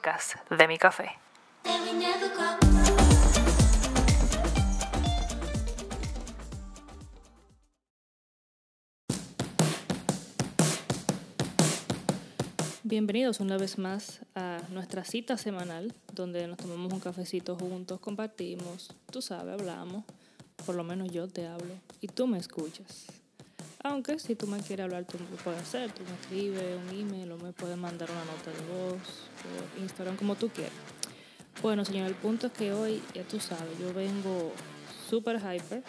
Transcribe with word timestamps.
Crónicas 0.00 0.36
de 0.50 0.68
mi 0.68 0.78
café. 0.78 1.10
Bienvenidos 12.82 13.40
una 13.40 13.56
vez 13.56 13.78
más 13.78 14.20
a 14.34 14.60
nuestra 14.70 15.04
cita 15.04 15.36
semanal, 15.36 15.94
donde 16.12 16.46
nos 16.48 16.56
tomamos 16.56 16.92
un 16.92 17.00
cafecito 17.00 17.56
juntos, 17.56 18.00
compartimos, 18.00 18.94
tú 19.10 19.22
sabes, 19.22 19.54
hablamos, 19.54 20.04
por 20.66 20.74
lo 20.74 20.84
menos 20.84 21.10
yo 21.10 21.28
te 21.28 21.46
hablo 21.46 21.74
y 22.00 22.08
tú 22.08 22.26
me 22.26 22.38
escuchas. 22.38 23.19
Aunque 23.82 24.18
si 24.18 24.34
tú 24.34 24.46
me 24.46 24.60
quieres 24.60 24.84
hablar, 24.84 25.06
tú 25.06 25.18
lo 25.18 25.36
puedes 25.42 25.62
hacer, 25.62 25.90
tú 25.92 26.02
me 26.04 26.12
escribes 26.20 26.78
un 26.78 26.98
email 26.98 27.32
o 27.32 27.38
me 27.38 27.52
puedes 27.52 27.78
mandar 27.78 28.10
una 28.10 28.24
nota 28.26 28.50
de 28.50 28.60
voz 28.72 29.00
por 29.42 29.82
Instagram, 29.82 30.16
como 30.16 30.34
tú 30.34 30.50
quieras. 30.50 30.74
Bueno, 31.62 31.84
señor, 31.86 32.06
el 32.06 32.14
punto 32.14 32.48
es 32.48 32.52
que 32.52 32.72
hoy, 32.72 33.02
ya 33.14 33.22
tú 33.22 33.40
sabes, 33.40 33.78
yo 33.78 33.94
vengo 33.94 34.52
super 35.08 35.36
hyper. 35.38 35.82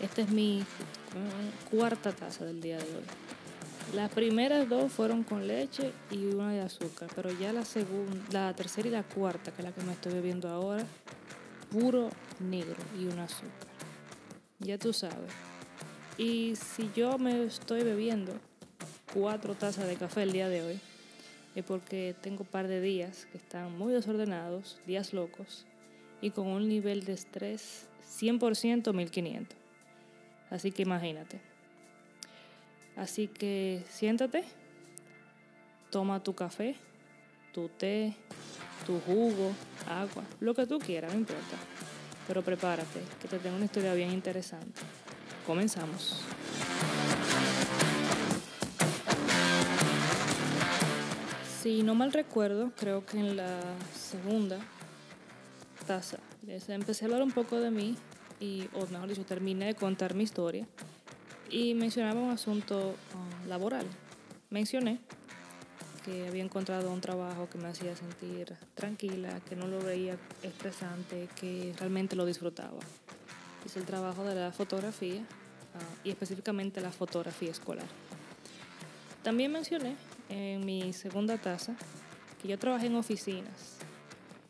Esta 0.00 0.22
es 0.22 0.30
mi 0.30 0.64
cuarta 1.70 2.12
taza 2.12 2.44
del 2.44 2.60
día 2.60 2.78
de 2.78 2.84
hoy. 2.84 3.04
Las 3.96 4.10
primeras 4.10 4.68
dos 4.68 4.92
fueron 4.92 5.24
con 5.24 5.46
leche 5.48 5.92
y 6.10 6.26
una 6.26 6.52
de 6.52 6.60
azúcar, 6.60 7.10
pero 7.16 7.30
ya 7.32 7.52
la 7.52 7.64
segunda, 7.64 8.16
la 8.30 8.54
tercera 8.54 8.88
y 8.88 8.92
la 8.92 9.02
cuarta, 9.02 9.50
que 9.50 9.60
es 9.60 9.64
la 9.64 9.72
que 9.72 9.82
me 9.82 9.92
estoy 9.92 10.12
bebiendo 10.12 10.48
ahora, 10.48 10.86
puro 11.70 12.10
negro 12.38 12.76
y 12.98 13.06
un 13.06 13.18
azúcar. 13.18 13.68
Ya 14.60 14.78
tú 14.78 14.92
sabes. 14.92 15.51
Y 16.18 16.56
si 16.56 16.90
yo 16.94 17.18
me 17.18 17.44
estoy 17.44 17.82
bebiendo 17.84 18.32
cuatro 19.14 19.54
tazas 19.54 19.86
de 19.88 19.96
café 19.96 20.22
el 20.22 20.32
día 20.32 20.48
de 20.48 20.62
hoy, 20.62 20.80
es 21.54 21.64
porque 21.64 22.14
tengo 22.20 22.42
un 22.42 22.48
par 22.48 22.68
de 22.68 22.80
días 22.80 23.26
que 23.32 23.38
están 23.38 23.76
muy 23.76 23.92
desordenados, 23.92 24.78
días 24.86 25.12
locos, 25.12 25.64
y 26.20 26.30
con 26.30 26.46
un 26.46 26.68
nivel 26.68 27.04
de 27.04 27.14
estrés 27.14 27.86
100% 28.20 28.92
1500. 28.92 29.58
Así 30.50 30.70
que 30.70 30.82
imagínate. 30.82 31.40
Así 32.96 33.26
que 33.26 33.82
siéntate, 33.88 34.44
toma 35.90 36.22
tu 36.22 36.34
café, 36.34 36.74
tu 37.52 37.68
té, 37.68 38.14
tu 38.86 39.00
jugo, 39.00 39.52
agua, 39.88 40.24
lo 40.40 40.54
que 40.54 40.66
tú 40.66 40.78
quieras, 40.78 41.12
no 41.12 41.20
importa. 41.20 41.56
Pero 42.28 42.42
prepárate, 42.42 43.00
que 43.20 43.28
te 43.28 43.38
tengo 43.38 43.56
una 43.56 43.64
historia 43.64 43.94
bien 43.94 44.10
interesante. 44.12 44.80
Comenzamos. 45.46 46.20
Si 51.60 51.82
no 51.82 51.94
mal 51.94 52.12
recuerdo, 52.12 52.72
creo 52.76 53.06
que 53.06 53.18
en 53.18 53.36
la 53.36 53.60
segunda 53.94 54.58
taza 55.86 56.18
empecé 56.68 57.04
a 57.04 57.06
hablar 57.06 57.22
un 57.22 57.32
poco 57.32 57.60
de 57.60 57.70
mí, 57.70 57.96
y, 58.42 58.68
o 58.74 58.86
mejor 58.88 59.08
terminé 59.24 59.66
de 59.66 59.74
contar 59.74 60.14
mi 60.14 60.24
historia 60.24 60.66
y 61.48 61.74
mencionaba 61.74 62.20
un 62.20 62.30
asunto 62.30 62.96
ah, 63.14 63.46
laboral. 63.46 63.86
Mencioné 64.50 64.98
que 66.04 66.26
había 66.26 66.42
encontrado 66.42 66.92
un 66.92 67.00
trabajo 67.00 67.48
que 67.48 67.58
me 67.58 67.68
hacía 67.68 67.94
sentir 67.94 68.52
tranquila, 68.74 69.40
que 69.48 69.54
no 69.54 69.68
lo 69.68 69.80
veía 69.80 70.16
estresante, 70.42 71.28
que 71.36 71.72
realmente 71.78 72.16
lo 72.16 72.26
disfrutaba. 72.26 72.80
Es 73.64 73.76
el 73.76 73.84
trabajo 73.84 74.24
de 74.24 74.34
la 74.34 74.52
fotografía 74.52 75.20
ah, 75.74 75.78
y 76.04 76.10
específicamente 76.10 76.80
la 76.80 76.90
fotografía 76.90 77.50
escolar. 77.50 77.86
También 79.22 79.52
mencioné 79.52 79.96
en 80.28 80.64
mi 80.64 80.92
segunda 80.92 81.38
taza 81.38 81.74
que 82.40 82.48
yo 82.48 82.58
trabajé 82.58 82.86
en 82.86 82.96
oficinas 82.96 83.76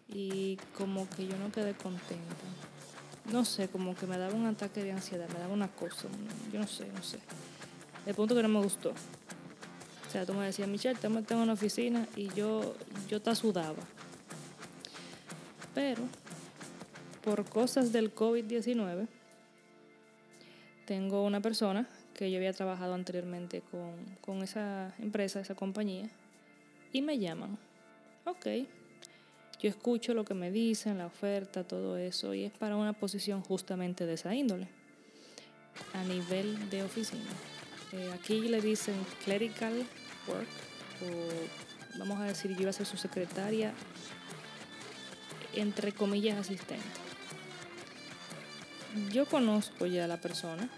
y 0.09 0.57
como 0.77 1.09
que 1.11 1.27
yo 1.27 1.37
no 1.37 1.53
quedé 1.53 1.75
contenta. 1.75 2.37
No 3.31 3.45
sé, 3.45 3.69
como 3.69 3.95
que 3.95 4.07
me 4.07 4.19
daba 4.19 4.35
un 4.35 4.47
ataque 4.47 4.83
de 4.83 4.93
ansiedad, 4.93 5.29
me 5.29 5.39
daba 5.39 5.53
una 5.53 5.69
cosa, 5.69 6.09
yo 6.53 6.59
no 6.59 6.67
sé, 6.67 6.87
no 6.93 7.03
sé. 7.03 7.19
El 8.07 8.15
punto 8.15 8.35
que 8.35 8.43
no 8.43 8.49
me 8.49 8.61
gustó. 8.61 8.91
O 8.91 10.11
sea, 10.11 10.27
tú 10.27 10.35
me 10.35 10.45
decías, 10.45 10.69
Michelle, 10.69 10.99
te 10.99 11.09
tengo 11.09 11.23
en 11.29 11.39
una 11.39 11.53
oficina 11.53 12.07
y 12.17 12.29
yo, 12.35 12.75
yo 13.09 13.23
te 13.23 13.35
sudaba. 13.35 13.83
Pero, 15.75 16.03
por 17.23 17.49
cosas 17.49 17.93
del 17.93 18.15
COVID-19, 18.15 19.07
tengo 20.87 21.25
una 21.25 21.41
persona 21.41 21.89
que 22.15 22.31
yo 22.31 22.37
había 22.37 22.53
trabajado 22.53 22.95
anteriormente 22.95 23.63
con, 23.71 23.95
con 24.21 24.43
esa 24.43 24.95
empresa, 24.99 25.41
esa 25.41 25.55
compañía, 25.55 26.11
y 26.93 27.03
me 27.03 27.19
llaman. 27.19 27.57
Ok, 28.25 28.47
yo 29.61 29.69
escucho 29.69 30.13
lo 30.13 30.25
que 30.25 30.35
me 30.35 30.51
dicen, 30.51 30.99
la 30.99 31.07
oferta, 31.07 31.65
todo 31.65 31.97
eso, 31.97 32.35
y 32.35 32.45
es 32.45 32.53
para 32.53 32.77
una 32.77 32.93
posición 32.93 33.43
justamente 33.43 34.07
de 34.07 34.15
esa 34.15 34.35
índole, 34.35 34.69
a 35.95 36.05
nivel 36.05 36.69
de 36.71 36.83
oficina. 36.83 37.31
Eh, 37.93 38.11
aquí 38.13 38.41
le 38.49 38.61
dicen 38.61 38.95
clerical 39.25 39.87
work, 40.27 40.49
o 41.03 41.99
vamos 41.99 42.19
a 42.21 42.25
decir, 42.25 42.53
yo 42.55 42.63
iba 42.63 42.71
a 42.71 42.73
ser 42.73 42.87
su 42.87 42.97
secretaria, 42.97 43.73
entre 45.55 45.93
comillas, 45.93 46.39
asistente. 46.39 47.12
Yo 49.13 49.27
conozco 49.27 49.87
ya 49.87 50.05
a 50.05 50.09
la 50.09 50.19
persona 50.19 50.69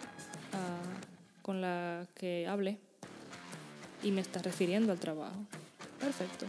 ah, 0.52 1.40
con 1.42 1.60
la 1.60 2.06
que 2.14 2.46
hablé 2.46 2.78
y 4.02 4.10
me 4.10 4.20
está 4.20 4.40
refiriendo 4.40 4.92
al 4.92 5.00
trabajo. 5.00 5.44
Perfecto 5.98 6.46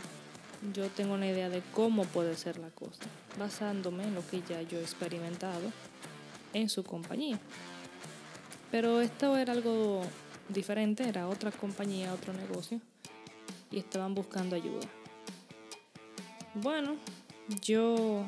yo 0.73 0.87
tengo 0.89 1.13
una 1.13 1.27
idea 1.27 1.49
de 1.49 1.61
cómo 1.73 2.05
puede 2.05 2.35
ser 2.35 2.57
la 2.57 2.69
cosa, 2.69 3.03
basándome 3.37 4.03
en 4.03 4.15
lo 4.15 4.25
que 4.27 4.41
ya 4.47 4.61
yo 4.61 4.79
he 4.79 4.81
experimentado 4.81 5.71
en 6.53 6.69
su 6.69 6.83
compañía. 6.83 7.39
Pero 8.71 9.01
esto 9.01 9.37
era 9.37 9.53
algo 9.53 10.01
diferente, 10.49 11.07
era 11.07 11.27
otra 11.27 11.51
compañía, 11.51 12.13
otro 12.13 12.33
negocio, 12.33 12.81
y 13.71 13.79
estaban 13.79 14.15
buscando 14.15 14.55
ayuda. 14.55 14.87
Bueno, 16.55 16.95
yo, 17.61 18.25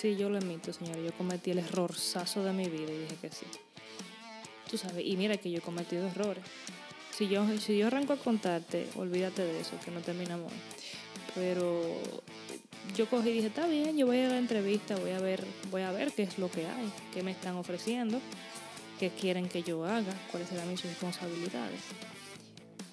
sí, 0.00 0.16
yo 0.16 0.30
lo 0.30 0.38
admito, 0.38 0.72
señor, 0.72 0.98
yo 0.98 1.12
cometí 1.12 1.50
el 1.50 1.58
errorzazo 1.58 2.42
de 2.42 2.52
mi 2.52 2.68
vida 2.68 2.90
y 2.90 2.98
dije 3.00 3.16
que 3.20 3.30
sí. 3.30 3.44
Tú 4.70 4.78
sabes, 4.78 5.04
y 5.04 5.16
mira 5.16 5.36
que 5.36 5.50
yo 5.50 5.58
he 5.58 5.60
cometido 5.60 6.06
errores. 6.06 6.42
Si 7.10 7.28
yo, 7.28 7.46
si 7.58 7.76
yo 7.76 7.88
arranco 7.88 8.14
a 8.14 8.16
contarte, 8.16 8.88
olvídate 8.96 9.42
de 9.44 9.60
eso, 9.60 9.72
que 9.84 9.90
no 9.90 10.00
terminamos. 10.00 10.52
Pero 11.34 11.82
yo 12.96 13.06
cogí 13.10 13.28
y 13.28 13.32
dije, 13.34 13.48
está 13.48 13.66
bien, 13.66 13.98
yo 13.98 14.06
voy 14.06 14.20
a 14.20 14.28
la 14.28 14.38
entrevista, 14.38 14.96
voy 14.96 15.10
a 15.10 15.20
ver, 15.20 15.44
voy 15.70 15.82
a 15.82 15.92
ver 15.92 16.12
qué 16.12 16.22
es 16.22 16.38
lo 16.38 16.50
que 16.50 16.66
hay, 16.66 16.90
qué 17.12 17.22
me 17.22 17.32
están 17.32 17.56
ofreciendo, 17.56 18.20
qué 18.98 19.10
quieren 19.10 19.48
que 19.48 19.62
yo 19.62 19.84
haga, 19.84 20.14
cuáles 20.30 20.48
serán 20.48 20.68
mis 20.68 20.82
responsabilidades. 20.82 21.80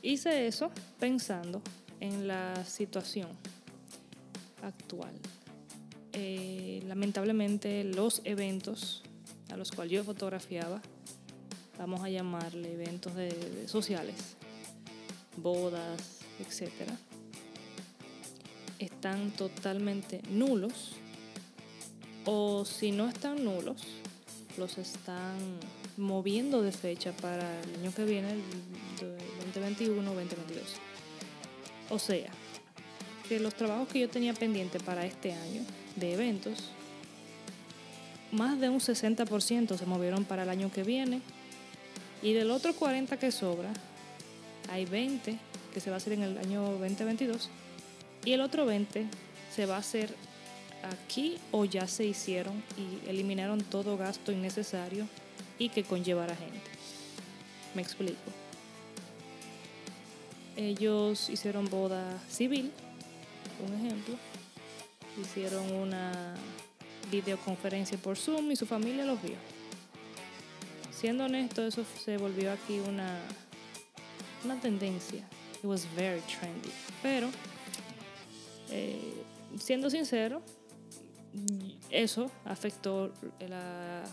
Hice 0.01 0.47
eso 0.47 0.71
pensando 0.99 1.61
en 2.01 2.27
la 2.27 2.65
situación 2.65 3.29
actual. 4.61 5.13
Eh, 6.19 6.81
lamentablemente 6.87 7.83
los 7.83 8.21
eventos 8.23 9.03
a 9.51 9.55
los 9.55 9.69
cuales 9.69 9.93
yo 9.93 10.03
fotografiaba, 10.03 10.81
vamos 11.77 12.01
a 12.03 12.09
llamarle 12.09 12.73
eventos 12.73 13.13
sociales, 13.67 14.15
bodas, 15.35 16.21
etcétera, 16.39 16.97
están 18.79 19.29
totalmente 19.29 20.23
nulos 20.31 20.93
o 22.25 22.65
si 22.65 22.91
no 22.91 23.07
están 23.07 23.45
nulos, 23.45 23.83
los 24.57 24.79
están 24.79 25.37
moviendo 25.97 26.63
de 26.63 26.71
fecha 26.71 27.11
para 27.17 27.61
el 27.61 27.75
año 27.75 27.93
que 27.93 28.05
viene, 28.05 28.31
el 28.31 28.41
2021-2022. 29.53 30.01
O 31.91 31.99
sea, 31.99 32.31
que 33.27 33.39
los 33.39 33.53
trabajos 33.53 33.87
que 33.87 33.99
yo 33.99 34.09
tenía 34.09 34.33
pendiente 34.33 34.79
para 34.79 35.05
este 35.05 35.33
año 35.33 35.61
de 35.95 36.13
eventos, 36.13 36.71
más 38.31 38.59
de 38.59 38.69
un 38.69 38.79
60% 38.79 39.77
se 39.77 39.85
movieron 39.85 40.25
para 40.25 40.43
el 40.43 40.49
año 40.49 40.71
que 40.71 40.83
viene 40.83 41.21
y 42.21 42.33
del 42.33 42.51
otro 42.51 42.73
40 42.73 43.17
que 43.17 43.31
sobra, 43.31 43.71
hay 44.69 44.85
20 44.85 45.37
que 45.73 45.79
se 45.79 45.89
va 45.89 45.95
a 45.95 45.97
hacer 45.97 46.13
en 46.13 46.23
el 46.23 46.37
año 46.37 46.63
2022 46.79 47.49
y 48.25 48.33
el 48.33 48.41
otro 48.41 48.65
20 48.65 49.05
se 49.55 49.65
va 49.65 49.75
a 49.75 49.79
hacer 49.79 50.13
aquí 50.83 51.37
o 51.51 51.65
ya 51.65 51.87
se 51.87 52.05
hicieron 52.05 52.63
y 52.77 53.09
eliminaron 53.09 53.63
todo 53.63 53.97
gasto 53.97 54.31
innecesario 54.31 55.07
y 55.59 55.69
que 55.69 55.83
conllevara 55.83 56.35
gente. 56.35 56.59
Me 57.75 57.81
explico. 57.81 58.17
Ellos 60.55 61.29
hicieron 61.29 61.69
boda 61.69 62.19
civil, 62.29 62.71
un 63.65 63.73
ejemplo. 63.73 64.15
Hicieron 65.21 65.71
una 65.73 66.35
videoconferencia 67.11 67.97
por 67.97 68.17
Zoom 68.17 68.51
y 68.51 68.55
su 68.55 68.65
familia 68.65 69.05
los 69.05 69.21
vio. 69.21 69.37
Siendo 70.91 71.25
honesto, 71.25 71.65
eso 71.65 71.85
se 72.03 72.17
volvió 72.17 72.51
aquí 72.51 72.79
una, 72.79 73.19
una 74.43 74.59
tendencia. 74.59 75.27
It 75.57 75.65
was 75.65 75.87
very 75.95 76.21
trendy. 76.21 76.69
Pero 77.01 77.29
Eh, 78.69 79.23
siendo 79.57 79.89
sincero, 79.89 80.41
eso 81.89 82.29
afectó 82.43 83.13
la, 83.39 84.03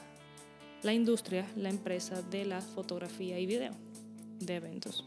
la 0.85 0.93
industria, 0.93 1.45
la 1.57 1.71
empresa 1.71 2.23
de 2.23 2.45
la 2.45 2.61
fotografía 2.61 3.37
y 3.41 3.47
video 3.47 3.73
de 4.39 4.55
eventos. 4.55 5.05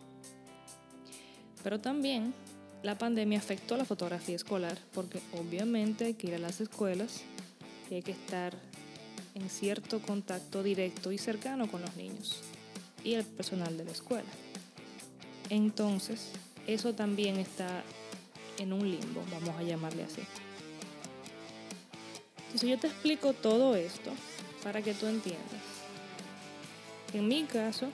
Pero 1.64 1.80
también 1.80 2.34
la 2.84 2.98
pandemia 2.98 3.40
afectó 3.40 3.78
la 3.78 3.86
fotografía 3.86 4.36
escolar 4.36 4.78
porque 4.94 5.20
obviamente 5.34 6.06
hay 6.06 6.14
que 6.14 6.28
ir 6.28 6.36
a 6.36 6.40
las 6.40 6.62
escuelas 6.62 7.22
y 7.90 7.96
hay 7.96 8.02
que 8.02 8.12
estar 8.12 8.54
en 9.36 9.50
cierto 9.50 10.02
contacto 10.02 10.64
directo 10.64 11.12
y 11.12 11.18
cercano 11.18 11.70
con 11.70 11.82
los 11.82 11.96
niños 11.96 12.42
y 13.04 13.14
el 13.14 13.24
personal 13.24 13.78
de 13.78 13.86
la 13.86 13.92
escuela. 13.92 14.30
Entonces, 15.50 16.32
eso 16.66 16.94
también 16.94 17.38
está 17.38 17.84
en 18.58 18.74
un 18.74 18.90
limbo, 18.90 19.24
vamos 19.32 19.56
a 19.58 19.64
llamarle 19.64 20.04
así. 20.04 20.22
Entonces 22.48 22.70
yo 22.70 22.78
te 22.78 22.88
explico 22.88 23.34
todo 23.34 23.76
esto 23.76 24.12
para 24.64 24.82
que 24.82 24.94
tú 24.94 25.06
entiendas. 25.08 25.62
En 27.14 27.28
mi 27.28 27.44
caso, 27.44 27.90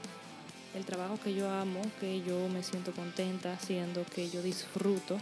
el 0.76 0.86
trabajo 0.86 1.20
que 1.24 1.34
yo 1.34 1.50
amo, 1.50 1.82
que 2.00 2.22
yo 2.22 2.50
me 2.50 2.64
siento 2.64 2.92
contenta 2.92 3.54
haciendo, 3.54 4.06
que 4.06 4.30
yo 4.30 4.42
disfruto, 4.42 5.18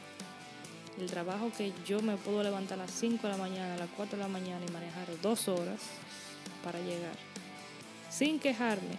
el 0.99 1.09
trabajo 1.09 1.51
que 1.57 1.73
yo 1.85 2.01
me 2.01 2.17
puedo 2.17 2.43
levantar 2.43 2.79
a 2.79 2.83
las 2.83 2.91
5 2.91 3.27
de 3.27 3.33
la 3.33 3.37
mañana, 3.37 3.73
a 3.75 3.77
las 3.77 3.89
4 3.95 4.17
de 4.17 4.23
la 4.23 4.29
mañana 4.29 4.63
y 4.67 4.71
manejar 4.71 5.07
dos 5.21 5.47
horas 5.47 5.79
para 6.63 6.79
llegar, 6.79 7.15
sin 8.09 8.39
quejarme 8.39 8.97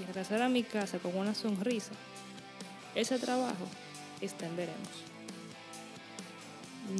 y 0.00 0.04
regresar 0.06 0.42
a 0.42 0.48
mi 0.48 0.62
casa 0.62 0.98
con 0.98 1.16
una 1.16 1.34
sonrisa, 1.34 1.92
ese 2.94 3.18
trabajo 3.18 3.66
está 4.20 4.46
en 4.46 4.56
veremos. 4.56 4.88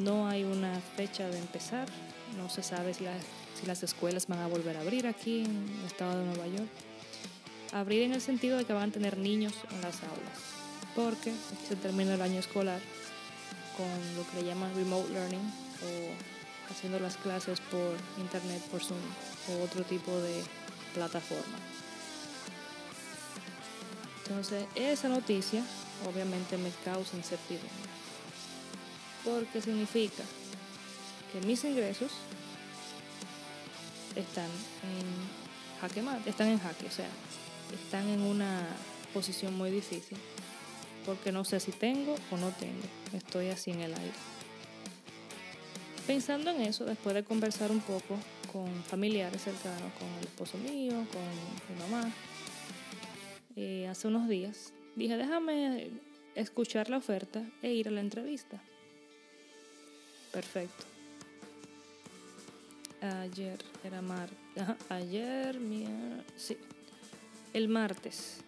No 0.03 0.29
hay 0.29 0.45
una 0.45 0.79
fecha 0.97 1.29
de 1.29 1.39
empezar, 1.39 1.89
no 2.37 2.51
se 2.51 2.63
sabe 2.63 2.93
si 2.95 3.05
las, 3.05 3.23
si 3.59 3.67
las 3.67 3.83
escuelas 3.83 4.27
van 4.27 4.41
a 4.41 4.47
volver 4.47 4.77
a 4.77 4.81
abrir 4.81 5.07
aquí 5.07 5.45
en 5.45 5.69
el 5.81 5.87
estado 5.87 6.19
de 6.19 6.27
Nueva 6.27 6.47
York. 6.47 6.69
Abrir 7.73 8.03
en 8.03 8.15
el 8.15 8.21
sentido 8.21 8.57
de 8.57 8.65
que 8.65 8.73
van 8.73 8.89
a 8.91 8.93
tener 8.93 9.19
niños 9.19 9.53
en 9.71 9.83
las 9.83 10.03
aulas, 10.03 10.39
porque 10.97 11.33
se 11.69 11.77
termina 11.77 12.15
el 12.15 12.23
año 12.23 12.41
escolar 12.41 12.81
con 13.77 14.17
lo 14.17 14.29
que 14.29 14.41
le 14.41 14.49
llaman 14.49 14.75
remote 14.75 15.13
learning 15.13 15.53
o 15.85 16.73
haciendo 16.73 16.99
las 16.99 17.17
clases 17.19 17.61
por 17.61 17.95
internet, 18.19 18.63
por 18.71 18.83
Zoom 18.83 18.99
o 19.51 19.63
otro 19.63 19.85
tipo 19.85 20.11
de 20.19 20.43
plataforma. 20.95 21.59
Entonces, 24.25 24.65
esa 24.75 25.09
noticia 25.09 25.63
obviamente 26.07 26.57
me 26.59 26.71
causa 26.85 27.17
incertidumbre, 27.17 27.69
porque 29.25 29.61
significa 29.61 30.25
que 31.33 31.47
mis 31.47 31.63
ingresos 31.65 32.13
están 34.17 34.47
en 34.47 35.81
jaque 35.81 36.03
mate, 36.03 36.31
están 36.31 36.49
en 36.49 36.59
jaque, 36.59 36.87
o 36.87 36.91
sea, 36.91 37.09
están 37.75 38.09
en 38.09 38.21
una 38.21 38.67
posición 39.13 39.57
muy 39.57 39.71
difícil, 39.71 40.19
porque 41.07 41.33
no 41.33 41.45
sé 41.45 41.61
si 41.61 41.73
tengo 41.73 42.15
o 42.31 42.37
no 42.37 42.51
tengo, 42.51 42.83
estoy 43.13 43.49
así 43.49 43.71
en 43.71 43.81
el 43.81 43.95
aire. 43.95 44.13
Pensando 46.07 46.51
en 46.51 46.63
eso, 46.63 46.85
después 46.85 47.15
de 47.15 47.23
conversar 47.23 47.71
un 47.71 47.81
poco 47.81 48.17
con 48.53 48.83
familiares 48.85 49.43
cercanos, 49.43 49.93
con 49.99 50.09
el 50.19 50.25
esposo 50.25 50.57
mío, 50.59 50.95
con 51.13 51.75
mi 51.77 51.83
mamá, 51.83 52.11
eh, 53.57 53.87
hace 53.89 54.09
unos 54.09 54.29
días, 54.29 54.73
dije, 54.97 55.17
déjame 55.17 55.91
escuchar 56.35 56.89
la 56.89 56.99
oferta 56.99 57.45
e 57.61 57.73
ir 57.73 57.89
a 57.89 57.91
la 57.91 58.01
entrevista. 58.01 58.63
Perfecto. 60.33 60.85
Ayer 63.01 63.59
era 63.85 64.01
mar, 64.01 64.29
ayer, 64.89 65.59
sí, 66.37 66.57
el 67.53 67.69
martes. 67.69 68.39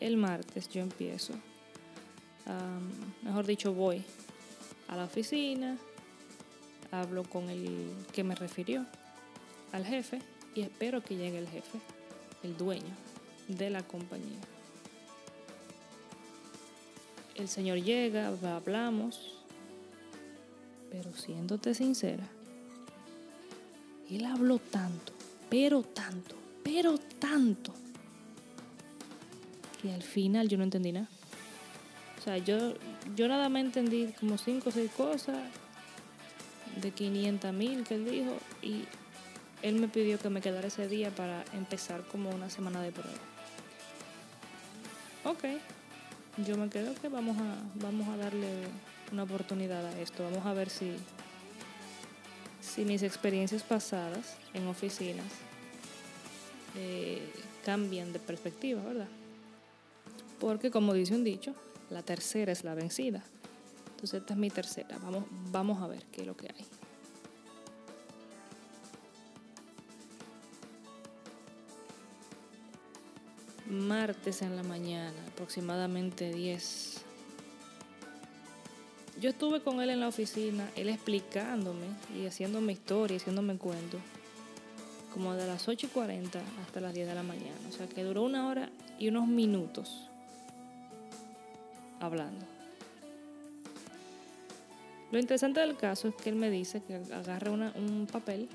El 0.00 0.16
martes 0.16 0.68
yo 0.68 0.82
empiezo. 0.82 1.34
mejor 3.22 3.46
dicho, 3.46 3.72
voy 3.72 4.04
a 4.88 4.96
la 4.96 5.04
oficina, 5.04 5.76
hablo 6.90 7.24
con 7.24 7.50
el 7.50 7.90
que 8.12 8.24
me 8.24 8.34
refirió, 8.34 8.86
al 9.72 9.84
jefe, 9.84 10.20
y 10.54 10.62
espero 10.62 11.02
que 11.02 11.16
llegue 11.16 11.38
el 11.38 11.48
jefe, 11.48 11.78
el 12.42 12.56
dueño 12.56 12.94
de 13.48 13.70
la 13.70 13.82
compañía. 13.82 14.40
El 17.34 17.48
señor 17.48 17.82
llega, 17.82 18.28
hablamos, 18.28 19.38
pero 20.90 21.14
siéndote 21.14 21.74
sincera, 21.74 22.26
él 24.10 24.24
habló 24.24 24.58
tanto, 24.58 25.12
pero 25.50 25.82
tanto, 25.82 26.34
pero 26.64 26.98
tanto, 27.28 27.74
que 29.82 29.92
al 29.92 30.02
final 30.02 30.48
yo 30.48 30.56
no 30.56 30.64
entendí 30.64 30.92
nada. 30.92 31.08
O 32.18 32.22
sea, 32.22 32.38
yo, 32.38 32.74
yo 33.14 33.28
nada 33.28 33.48
más 33.48 33.62
entendí 33.62 34.12
como 34.18 34.38
cinco 34.38 34.70
o 34.70 34.72
seis 34.72 34.90
cosas 34.90 35.38
de 36.80 36.90
500 36.90 37.52
mil 37.52 37.84
que 37.84 37.94
él 37.94 38.04
dijo 38.04 38.36
y 38.62 38.84
él 39.62 39.74
me 39.76 39.88
pidió 39.88 40.18
que 40.18 40.30
me 40.30 40.40
quedara 40.40 40.68
ese 40.68 40.88
día 40.88 41.10
para 41.10 41.44
empezar 41.52 42.02
como 42.10 42.30
una 42.30 42.48
semana 42.48 42.82
de 42.82 42.92
prueba. 42.92 43.18
Ok, 45.24 45.44
yo 46.46 46.56
me 46.56 46.70
quedo 46.70 46.94
que 46.94 47.08
vamos 47.08 47.36
a, 47.38 47.56
vamos 47.74 48.08
a 48.08 48.16
darle 48.16 48.48
una 49.12 49.24
oportunidad 49.24 49.84
a 49.84 50.00
esto. 50.00 50.24
Vamos 50.24 50.46
a 50.46 50.54
ver 50.54 50.70
si, 50.70 50.92
si 52.60 52.84
mis 52.84 53.02
experiencias 53.02 53.62
pasadas 53.62 54.36
en 54.54 54.66
oficinas 54.66 55.26
eh, 56.80 57.20
cambian 57.64 58.12
de 58.12 58.20
perspectiva, 58.20 58.80
¿verdad? 58.82 59.08
Porque 60.38 60.70
como 60.70 60.94
dice 60.94 61.14
un 61.14 61.24
dicho, 61.24 61.54
la 61.90 62.02
tercera 62.02 62.52
es 62.52 62.62
la 62.62 62.74
vencida. 62.74 63.24
Entonces 63.90 64.20
esta 64.20 64.34
es 64.34 64.38
mi 64.38 64.48
tercera. 64.48 64.96
Vamos, 65.02 65.24
vamos 65.50 65.82
a 65.82 65.88
ver 65.88 66.04
qué 66.12 66.20
es 66.20 66.26
lo 66.28 66.36
que 66.36 66.46
hay. 66.46 66.64
Martes 73.68 74.40
en 74.42 74.54
la 74.54 74.62
mañana, 74.62 75.18
aproximadamente 75.32 76.32
10. 76.32 77.02
Yo 79.20 79.30
estuve 79.30 79.62
con 79.62 79.80
él 79.80 79.90
en 79.90 79.98
la 79.98 80.06
oficina, 80.06 80.70
él 80.76 80.88
explicándome 80.88 81.86
y 82.16 82.26
haciéndome 82.26 82.72
historia, 82.72 83.16
haciéndome 83.16 83.58
cuento, 83.58 83.98
como 85.12 85.34
de 85.34 85.46
las 85.46 85.68
8 85.68 85.86
y 85.86 85.88
40 85.88 86.40
hasta 86.64 86.80
las 86.80 86.94
10 86.94 87.08
de 87.08 87.14
la 87.14 87.22
mañana. 87.22 87.56
O 87.68 87.72
sea 87.72 87.86
que 87.86 88.04
duró 88.04 88.22
una 88.22 88.48
hora 88.48 88.70
y 88.98 89.08
unos 89.08 89.26
minutos 89.26 90.08
hablando. 92.00 92.46
Lo 95.10 95.18
interesante 95.18 95.60
del 95.60 95.76
caso 95.76 96.08
es 96.08 96.14
que 96.14 96.28
él 96.28 96.36
me 96.36 96.50
dice 96.50 96.82
que 96.82 96.96
agarre 97.14 97.50
un 97.50 98.06
papel 98.10 98.48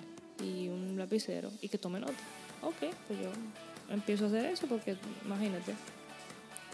y 0.43 0.69
un 0.69 0.97
lapicero 0.97 1.51
y 1.61 1.69
que 1.69 1.77
tome 1.77 1.99
nota. 1.99 2.13
Ok, 2.61 2.93
pues 3.07 3.19
yo 3.19 3.31
empiezo 3.89 4.25
a 4.25 4.27
hacer 4.27 4.45
eso 4.45 4.67
porque 4.67 4.95
imagínate. 5.25 5.73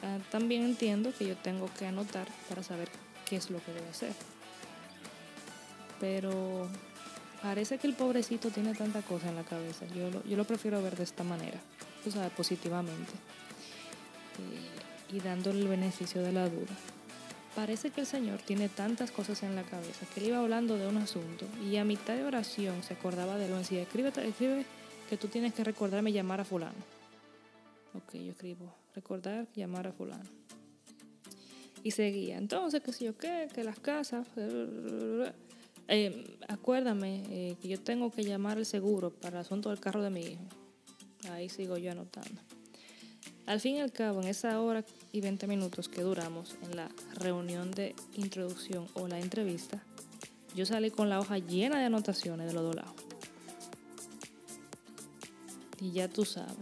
Ah, 0.03 0.17
también 0.31 0.63
entiendo 0.63 1.13
que 1.17 1.27
yo 1.27 1.35
tengo 1.37 1.69
que 1.77 1.85
anotar 1.85 2.27
para 2.47 2.63
saber 2.63 2.89
qué 3.25 3.37
es 3.37 3.49
lo 3.49 3.63
que 3.63 3.73
debo 3.73 3.89
hacer. 3.89 4.13
Pero 5.99 6.69
parece 7.41 7.77
que 7.77 7.87
el 7.87 7.93
pobrecito 7.93 8.49
tiene 8.49 8.73
tanta 8.73 9.01
cosa 9.01 9.29
en 9.29 9.35
la 9.35 9.43
cabeza. 9.43 9.85
Yo 9.87 10.09
lo, 10.09 10.23
yo 10.25 10.37
lo 10.37 10.45
prefiero 10.45 10.81
ver 10.81 10.95
de 10.95 11.03
esta 11.03 11.23
manera, 11.23 11.59
o 12.05 12.11
sea, 12.11 12.29
positivamente. 12.29 13.13
Y 15.11 15.19
dándole 15.19 15.59
el 15.59 15.67
beneficio 15.67 16.21
de 16.21 16.31
la 16.31 16.47
duda 16.47 16.75
parece 17.55 17.89
que 17.89 17.99
el 17.99 18.07
Señor 18.07 18.39
tiene 18.41 18.69
tantas 18.69 19.11
cosas 19.11 19.43
en 19.43 19.53
la 19.53 19.63
cabeza 19.63 20.05
que 20.13 20.21
él 20.21 20.27
iba 20.27 20.39
hablando 20.39 20.77
de 20.77 20.87
un 20.87 20.95
asunto 20.95 21.45
y 21.61 21.75
a 21.75 21.83
mitad 21.83 22.15
de 22.15 22.23
oración 22.23 22.83
se 22.83 22.93
acordaba 22.93 23.37
de 23.37 23.49
lo 23.49 23.55
en 23.55 23.61
decía, 23.63 23.81
escribe, 23.81 24.09
escribe 24.09 24.65
que 25.09 25.17
tú 25.17 25.27
tienes 25.27 25.53
que 25.53 25.65
recordarme 25.65 26.13
llamar 26.13 26.39
a 26.39 26.45
fulano. 26.45 26.77
Ok, 27.95 28.13
yo 28.13 28.31
escribo, 28.31 28.73
recordar 28.95 29.45
llamar 29.55 29.87
a 29.87 29.91
fulano. 29.91 30.29
Y 31.83 31.91
seguía, 31.91 32.37
entonces, 32.37 32.81
qué 32.81 32.93
sé 32.93 33.05
yo 33.05 33.17
qué, 33.17 33.49
que 33.53 33.63
las 33.63 33.79
casas... 33.79 34.25
Eh, 35.91 36.37
acuérdame 36.47 37.57
que 37.61 37.67
yo 37.67 37.79
tengo 37.79 38.11
que 38.11 38.23
llamar 38.23 38.57
al 38.57 38.65
seguro 38.65 39.09
para 39.09 39.39
el 39.39 39.45
asunto 39.45 39.69
del 39.69 39.79
carro 39.79 40.03
de 40.03 40.11
mi 40.11 40.21
hijo. 40.21 40.43
Ahí 41.31 41.49
sigo 41.49 41.77
yo 41.77 41.91
anotando. 41.91 42.41
Al 43.47 43.59
fin 43.59 43.77
y 43.77 43.79
al 43.81 43.91
cabo, 43.91 44.21
en 44.21 44.27
esa 44.27 44.61
hora 44.61 44.85
y 45.11 45.21
20 45.21 45.47
minutos 45.47 45.89
que 45.89 46.03
duramos 46.03 46.55
en 46.61 46.75
la 46.75 46.87
reunión 47.15 47.71
de 47.71 47.95
introducción 48.15 48.87
o 48.93 49.07
la 49.07 49.19
entrevista, 49.19 49.81
yo 50.55 50.67
salí 50.67 50.91
con 50.91 51.09
la 51.09 51.19
hoja 51.19 51.39
llena 51.39 51.79
de 51.79 51.85
anotaciones 51.85 52.45
de 52.45 52.53
los 52.53 52.61
dos 52.61 52.75
lados. 52.75 52.93
Y 55.81 55.91
ya 55.91 56.07
tú 56.07 56.25
sabes, 56.25 56.53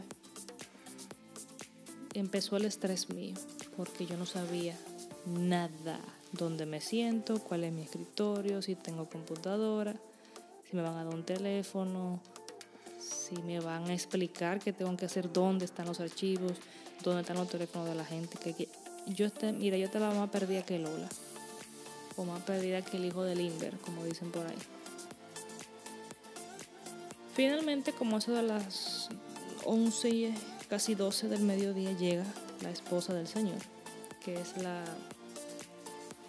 empezó 2.14 2.56
el 2.56 2.64
estrés 2.64 3.10
mío, 3.10 3.36
porque 3.76 4.06
yo 4.06 4.16
no 4.16 4.26
sabía 4.26 4.78
nada, 5.26 6.00
dónde 6.32 6.66
me 6.66 6.82
siento, 6.82 7.40
cuál 7.40 7.64
es 7.64 7.72
mi 7.72 7.82
escritorio, 7.82 8.62
si 8.62 8.76
tengo 8.76 9.10
computadora, 9.10 9.96
si 10.70 10.76
me 10.76 10.82
van 10.82 10.94
a 10.94 11.04
dar 11.06 11.14
un 11.14 11.24
teléfono, 11.24 12.20
si 13.00 13.36
me 13.42 13.60
van 13.60 13.86
a 13.90 13.94
explicar 13.94 14.60
qué 14.60 14.74
tengo 14.74 14.96
que 14.98 15.06
hacer, 15.06 15.32
dónde 15.32 15.66
están 15.66 15.86
los 15.86 16.00
archivos, 16.00 16.54
dónde 17.04 17.22
están 17.22 17.38
los 17.38 17.50
teléfonos 17.50 17.88
de 17.88 17.96
la 17.96 18.06
gente. 18.06 18.38
Que, 18.38 18.68
yo 19.08 19.26
esté, 19.26 19.54
mira, 19.54 19.78
yo 19.78 19.86
estaba 19.86 20.14
más 20.14 20.30
perdida 20.30 20.64
que 20.64 20.80
Lola, 20.80 21.08
o 22.16 22.26
más 22.26 22.42
perdida 22.44 22.82
que 22.82 22.98
el 22.98 23.06
hijo 23.06 23.24
de 23.24 23.36
Limber, 23.36 23.78
como 23.80 24.04
dicen 24.04 24.32
por 24.32 24.46
ahí. 24.46 24.58
Finalmente, 27.34 27.94
como 27.94 28.18
eso 28.18 28.34
de 28.34 28.44
las 28.44 29.10
11, 29.64 30.34
casi 30.70 30.96
12 30.96 31.30
del 31.30 31.42
mediodía, 31.42 31.92
llega 31.94 32.26
la 32.62 32.72
esposa 32.72 33.14
del 33.14 33.28
Señor, 33.28 33.60
que 34.24 34.42
es 34.42 34.58
la 34.58 34.84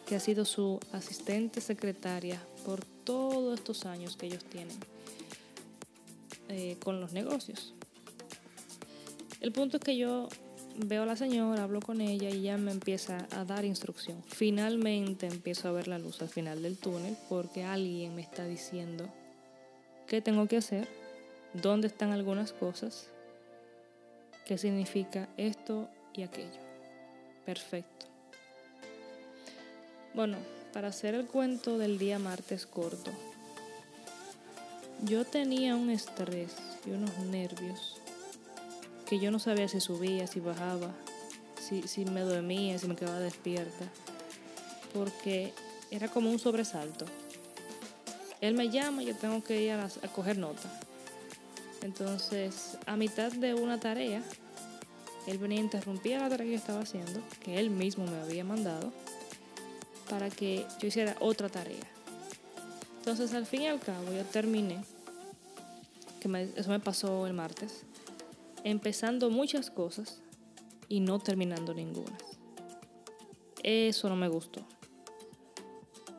que 0.09 0.17
ha 0.17 0.21
sido 0.21 0.47
su 0.47 0.81
asistente 0.93 1.61
secretaria 1.61 2.41
por 2.65 2.83
todos 3.05 3.59
estos 3.59 3.85
años 3.85 4.17
que 4.17 4.27
ellos 4.27 4.43
tienen 4.43 4.77
eh, 6.49 6.79
con 6.83 6.99
los 6.99 7.13
negocios. 7.13 7.75
El 9.43 9.53
punto 9.53 9.77
es 9.77 9.85
que 9.85 9.99
yo 9.99 10.31
veo 10.79 11.03
a 11.03 11.07
la 11.07 11.17
señora, 11.17 11.65
hablo 11.65 11.81
con 11.81 12.01
ella 12.01 12.31
y 12.31 12.39
ella 12.39 12.57
me 12.57 12.73
empieza 12.73 13.29
a 13.33 13.45
dar 13.45 13.67
instrucción. 13.67 14.23
Finalmente 14.27 15.27
empiezo 15.27 15.69
a 15.69 15.73
ver 15.73 15.89
la 15.89 15.99
luz 15.99 16.23
al 16.23 16.31
final 16.31 16.63
del 16.63 16.79
túnel 16.79 17.15
porque 17.29 17.65
alguien 17.65 18.15
me 18.15 18.23
está 18.23 18.47
diciendo 18.47 19.11
qué 20.07 20.23
tengo 20.23 20.47
que 20.47 20.57
hacer, 20.57 20.89
dónde 21.53 21.89
están 21.89 22.13
algunas 22.13 22.55
cosas, 22.55 23.11
qué 24.47 24.57
significa 24.57 25.29
esto 25.37 25.91
y 26.15 26.23
aquello. 26.23 26.61
Perfecto. 27.45 28.08
Bueno, 30.15 30.39
para 30.73 30.89
hacer 30.89 31.15
el 31.15 31.27
cuento 31.27 31.79
del 31.79 31.99
día 31.99 32.19
martes 32.19 32.67
corto, 32.67 33.11
yo 35.05 35.25
tenía 35.25 35.77
un 35.77 35.91
estrés 35.91 36.55
y 36.87 36.91
unos 36.91 37.17
nervios 37.19 38.01
que 39.07 39.19
yo 39.19 39.31
no 39.31 39.39
sabía 39.39 39.69
si 39.69 39.81
subía, 39.81 40.27
si 40.27 40.41
bajaba, 40.41 40.93
si, 41.61 41.83
si 41.83 42.05
me 42.05 42.21
dormía, 42.21 42.79
si 42.79 42.89
me 42.89 42.97
quedaba 42.97 43.21
despierta, 43.21 43.87
porque 44.93 45.53
era 45.91 46.09
como 46.09 46.31
un 46.31 46.39
sobresalto. 46.39 47.07
Él 48.41 48.55
me 48.55 48.71
llama 48.71 49.03
y 49.03 49.07
yo 49.07 49.17
tengo 49.17 49.43
que 49.43 49.63
ir 49.63 49.73
a, 49.73 49.89
coger 50.15 50.39
nota. 50.39 50.69
Entonces, 51.83 52.77
a 52.87 52.97
mitad 52.97 53.33
de 53.33 53.55
una 53.55 53.81
tarea, 53.81 54.23
él 55.27 55.39
venía 55.39 55.59
a 55.59 55.63
interrumpir 55.63 56.19
la 56.19 56.29
tarea 56.29 56.47
que 56.47 56.53
yo 56.53 56.59
estaba 56.59 56.81
haciendo, 56.81 57.21
que 57.41 57.59
él 57.59 57.71
mismo 57.71 58.07
me 58.07 58.19
había 58.21 58.45
mandado, 58.45 58.93
para 60.09 60.31
que 60.31 60.67
yo 60.81 60.89
hiciera 60.89 61.17
otra 61.21 61.49
tarea. 61.49 61.85
Entonces, 62.99 63.33
al 63.35 63.47
fin 63.47 63.63
y 63.63 63.67
al 63.69 63.81
cabo, 63.81 64.13
yo 64.13 64.25
terminé, 64.25 64.85
que 66.21 66.51
eso 66.57 66.71
me 66.71 66.81
pasó 66.81 67.27
el 67.27 67.33
martes, 67.33 67.85
empezando 68.65 69.31
muchas 69.31 69.71
cosas 69.71 70.21
y 70.89 71.01
no 71.01 71.19
terminando 71.19 71.73
ninguna. 71.73 72.17
Eso 73.63 74.09
no 74.09 74.17
me 74.17 74.29
gustó. 74.29 74.63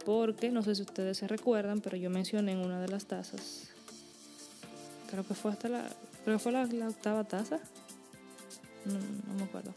Porque, 0.05 0.49
no 0.49 0.63
sé 0.63 0.75
si 0.75 0.81
ustedes 0.81 1.17
se 1.17 1.27
recuerdan, 1.27 1.81
pero 1.81 1.97
yo 1.97 2.09
mencioné 2.09 2.53
en 2.53 2.59
una 2.59 2.81
de 2.81 2.87
las 2.87 3.05
tazas, 3.05 3.69
creo 5.09 5.27
que 5.27 5.35
fue 5.35 5.51
hasta 5.51 5.69
la, 5.69 5.89
creo 6.23 6.37
que 6.37 6.43
fue 6.43 6.51
la, 6.51 6.63
octava 6.87 7.23
taza, 7.23 7.59
no, 8.85 8.93
no 9.27 9.33
me 9.35 9.43
acuerdo. 9.43 9.73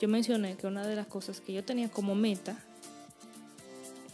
Yo 0.00 0.08
mencioné 0.08 0.56
que 0.56 0.66
una 0.66 0.84
de 0.86 0.96
las 0.96 1.06
cosas 1.06 1.40
que 1.40 1.52
yo 1.52 1.64
tenía 1.64 1.88
como 1.88 2.14
meta 2.14 2.58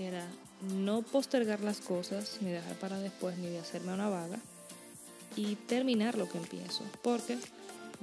era 0.06 0.26
no 0.62 1.02
postergar 1.02 1.60
las 1.60 1.80
cosas, 1.80 2.38
ni 2.40 2.50
dejar 2.50 2.76
para 2.76 2.98
después, 2.98 3.38
ni 3.38 3.48
de 3.48 3.58
hacerme 3.58 3.92
una 3.92 4.08
vaga, 4.08 4.38
y 5.36 5.54
terminar 5.54 6.18
lo 6.18 6.28
que 6.28 6.38
empiezo, 6.38 6.84
porque 7.02 7.38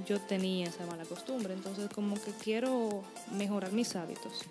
yo 0.08 0.20
tenía 0.22 0.68
esa 0.68 0.86
mala 0.86 1.06
costumbre, 1.06 1.54
entonces 1.54 1.89
como 1.94 2.16
que 2.16 2.32
quiero 2.32 3.04
mejorar 3.32 3.72
mis 3.72 3.96
hábitos. 3.96 4.42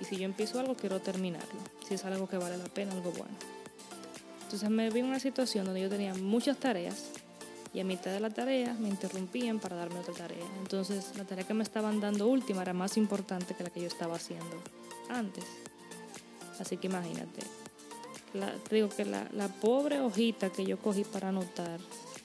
Y 0.00 0.04
si 0.04 0.16
yo 0.16 0.24
empiezo 0.24 0.58
algo, 0.58 0.74
quiero 0.74 1.00
terminarlo, 1.00 1.60
si 1.86 1.94
es 1.94 2.04
algo 2.04 2.28
que 2.28 2.38
vale 2.38 2.56
la 2.56 2.64
pena, 2.64 2.92
algo 2.92 3.12
bueno. 3.12 3.34
Entonces 4.44 4.68
me 4.68 4.90
vi 4.90 5.00
en 5.00 5.06
una 5.06 5.20
situación 5.20 5.64
donde 5.64 5.80
yo 5.80 5.88
tenía 5.88 6.14
muchas 6.14 6.58
tareas 6.58 7.04
y 7.72 7.80
a 7.80 7.84
mitad 7.84 8.10
de 8.10 8.20
la 8.20 8.28
tarea 8.28 8.74
me 8.74 8.88
interrumpían 8.88 9.60
para 9.60 9.76
darme 9.76 10.00
otra 10.00 10.12
tarea. 10.12 10.44
Entonces 10.60 11.16
la 11.16 11.24
tarea 11.24 11.46
que 11.46 11.54
me 11.54 11.62
estaban 11.62 12.00
dando 12.00 12.26
última 12.26 12.60
era 12.60 12.74
más 12.74 12.98
importante 12.98 13.54
que 13.54 13.64
la 13.64 13.70
que 13.70 13.80
yo 13.80 13.86
estaba 13.86 14.16
haciendo 14.16 14.62
antes. 15.08 15.44
Así 16.60 16.76
que 16.76 16.86
imagínate. 16.86 17.42
te 18.68 18.74
digo 18.74 18.88
que 18.88 19.04
la, 19.04 19.48
pobre 19.60 20.00
hojita 20.00 20.50
que 20.50 20.64
yo 20.64 20.78
cogí 20.78 21.04
para 21.04 21.28
anotar 21.28 21.80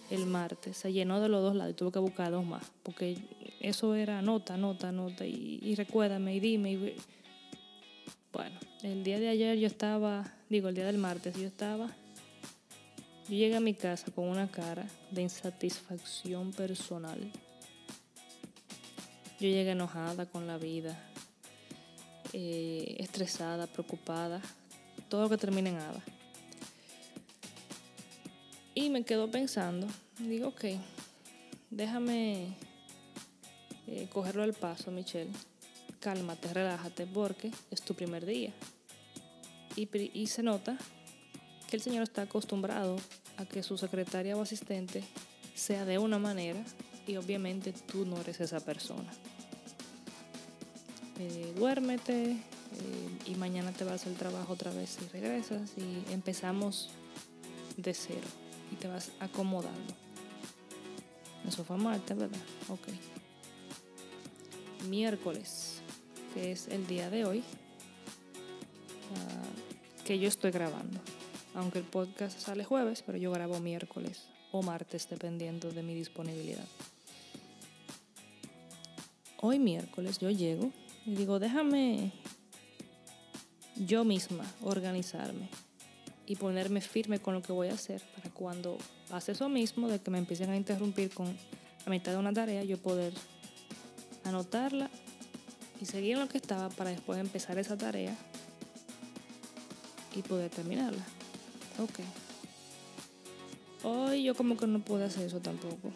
el 0.09 0.25
martes 0.25 0.77
se 0.77 0.93
llenó 0.93 1.19
de 1.19 1.27
los 1.27 1.41
dos 1.41 1.55
lados 1.55 1.73
y 1.73 1.75
tuve 1.75 1.91
que 1.91 1.99
buscar 1.99 2.31
dos 2.31 2.45
más. 2.45 2.63
Porque 2.83 3.17
eso 3.59 3.95
era 3.95 4.21
nota, 4.21 4.57
nota, 4.57 4.91
nota. 4.91 5.25
Y, 5.25 5.75
recuérdame 5.75 6.35
y 6.35 6.39
dime. 6.39 6.71
Y, 6.71 6.95
bueno, 8.31 8.59
el 8.83 9.03
día 9.03 9.19
de 9.19 9.29
ayer 9.29 9.57
yo 9.57 9.67
estaba, 9.67 10.33
digo, 10.49 10.69
el 10.69 10.75
día 10.75 10.85
del 10.85 10.97
martes 10.97 11.35
yo 11.35 11.47
estaba. 11.47 11.87
Yo 13.27 13.35
llegué 13.35 13.57
a 13.57 13.59
mi 13.59 13.73
casa 13.73 14.09
con 14.11 14.29
una 14.29 14.49
cara 14.49 14.87
de 15.11 15.21
insatisfacción 15.21 16.53
personal. 16.53 17.19
Yo 19.39 19.47
llegué 19.49 19.71
enojada 19.71 20.25
con 20.25 20.47
la 20.47 20.57
vida, 20.57 20.97
eh, 22.39 22.97
estresada, 22.99 23.65
preocupada, 23.65 24.39
todo 25.09 25.23
lo 25.23 25.29
que 25.29 25.37
termina 25.37 25.71
en 25.71 25.77
hada. 25.77 26.03
Y 28.75 28.91
me 28.91 29.03
quedo 29.03 29.31
pensando, 29.31 29.87
digo, 30.19 30.49
ok, 30.49 30.65
déjame 31.71 32.55
eh, 33.87 34.07
cogerlo 34.13 34.43
al 34.43 34.53
paso, 34.53 34.91
Michelle. 34.91 35.31
Cálmate, 35.99 36.53
relájate, 36.53 37.07
porque 37.07 37.49
es 37.71 37.81
tu 37.81 37.95
primer 37.95 38.23
día. 38.23 38.53
Y 39.75 40.27
se 40.27 40.43
nota 40.43 40.77
que 41.67 41.75
el 41.75 41.81
Señor 41.81 42.03
está 42.03 42.21
acostumbrado 42.21 42.97
a 43.37 43.45
que 43.45 43.63
su 43.63 43.79
secretaria 43.79 44.37
o 44.37 44.43
asistente 44.43 45.03
sea 45.55 45.85
de 45.85 45.97
una 45.97 46.19
manera 46.19 46.63
y 47.07 47.15
obviamente 47.15 47.73
tú 47.73 48.05
no 48.05 48.21
eres 48.21 48.39
esa 48.41 48.59
persona. 48.59 49.11
Eh, 51.19 51.53
duérmete 51.55 52.31
eh, 52.31 52.37
y 53.25 53.35
mañana 53.35 53.71
te 53.71 53.83
vas 53.83 54.05
al 54.05 54.13
trabajo 54.13 54.53
otra 54.53 54.71
vez 54.71 54.99
y 55.03 55.07
regresas 55.07 55.71
y 55.75 56.13
empezamos 56.13 56.89
de 57.75 57.93
cero 57.95 58.27
y 58.71 58.75
te 58.75 58.87
vas 58.87 59.11
acomodando. 59.19 59.95
Eso 61.47 61.63
fue 61.63 61.77
martes, 61.77 62.15
¿verdad? 62.15 62.39
Ok. 62.69 62.87
Miércoles, 64.89 65.81
que 66.35 66.51
es 66.51 66.67
el 66.67 66.85
día 66.85 67.09
de 67.09 67.25
hoy, 67.25 67.43
ah, 69.15 70.03
que 70.05 70.19
yo 70.19 70.27
estoy 70.27 70.51
grabando. 70.51 70.99
Aunque 71.55 71.79
el 71.79 71.85
podcast 71.85 72.37
sale 72.39 72.63
jueves, 72.63 73.01
pero 73.03 73.17
yo 73.17 73.31
grabo 73.31 73.59
miércoles 73.59 74.27
o 74.51 74.61
martes, 74.61 75.09
dependiendo 75.09 75.71
de 75.71 75.81
mi 75.81 75.95
disponibilidad. 75.95 76.67
Hoy 79.41 79.57
miércoles 79.57 80.19
yo 80.19 80.29
llego 80.29 80.71
y 81.07 81.15
digo, 81.15 81.39
déjame 81.39 82.11
yo 83.77 84.03
misma 84.03 84.43
organizarme 84.61 85.47
y 86.25 86.35
ponerme 86.35 86.81
firme 86.81 87.19
con 87.19 87.33
lo 87.33 87.41
que 87.41 87.53
voy 87.53 87.69
a 87.69 87.75
hacer 87.75 88.01
para 88.13 88.29
cuando 88.29 88.77
pase 89.09 89.31
eso 89.31 89.47
mismo, 89.47 89.87
de 89.87 89.99
que 89.99 90.11
me 90.11 90.17
empiecen 90.17 90.49
a 90.49 90.57
interrumpir 90.57 91.13
con 91.13 91.27
la 91.85 91.89
mitad 91.89 92.11
de 92.11 92.17
una 92.17 92.33
tarea, 92.33 92.61
yo 92.65 92.77
poder 92.77 93.13
anotarla 94.25 94.89
y 95.79 95.85
seguir 95.85 96.15
en 96.15 96.19
lo 96.19 96.27
que 96.27 96.39
estaba 96.39 96.67
para 96.67 96.89
después 96.89 97.17
empezar 97.19 97.57
esa 97.57 97.77
tarea 97.77 98.13
y 100.13 100.21
poder 100.23 100.51
terminarla. 100.51 101.05
Ok. 101.79 101.99
Hoy 103.83 104.23
yo 104.23 104.35
como 104.35 104.57
que 104.57 104.67
no 104.67 104.79
pude 104.79 105.05
hacer 105.05 105.25
eso 105.25 105.39
tampoco. 105.39 105.93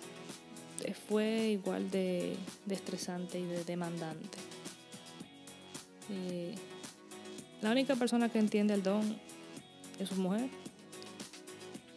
Fue 1.09 1.49
igual 1.49 1.91
de, 1.91 2.37
de 2.65 2.75
estresante 2.75 3.39
y 3.39 3.43
de 3.43 3.65
demandante. 3.65 4.37
La 7.61 7.71
única 7.71 7.95
persona 7.95 8.27
que 8.29 8.39
entiende 8.39 8.73
el 8.73 8.81
don 8.81 9.17
es 9.99 10.09
su 10.09 10.15
mujer, 10.15 10.49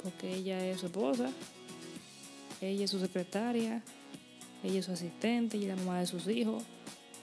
porque 0.02 0.34
ella 0.34 0.64
es 0.66 0.80
su 0.80 0.86
esposa, 0.86 1.30
ella 2.60 2.84
es 2.84 2.90
su 2.90 3.00
secretaria, 3.00 3.82
ella 4.62 4.78
es 4.78 4.84
su 4.84 4.92
asistente, 4.92 5.56
y 5.56 5.64
la 5.64 5.76
mamá 5.76 6.00
de 6.00 6.06
sus 6.06 6.28
hijos. 6.28 6.62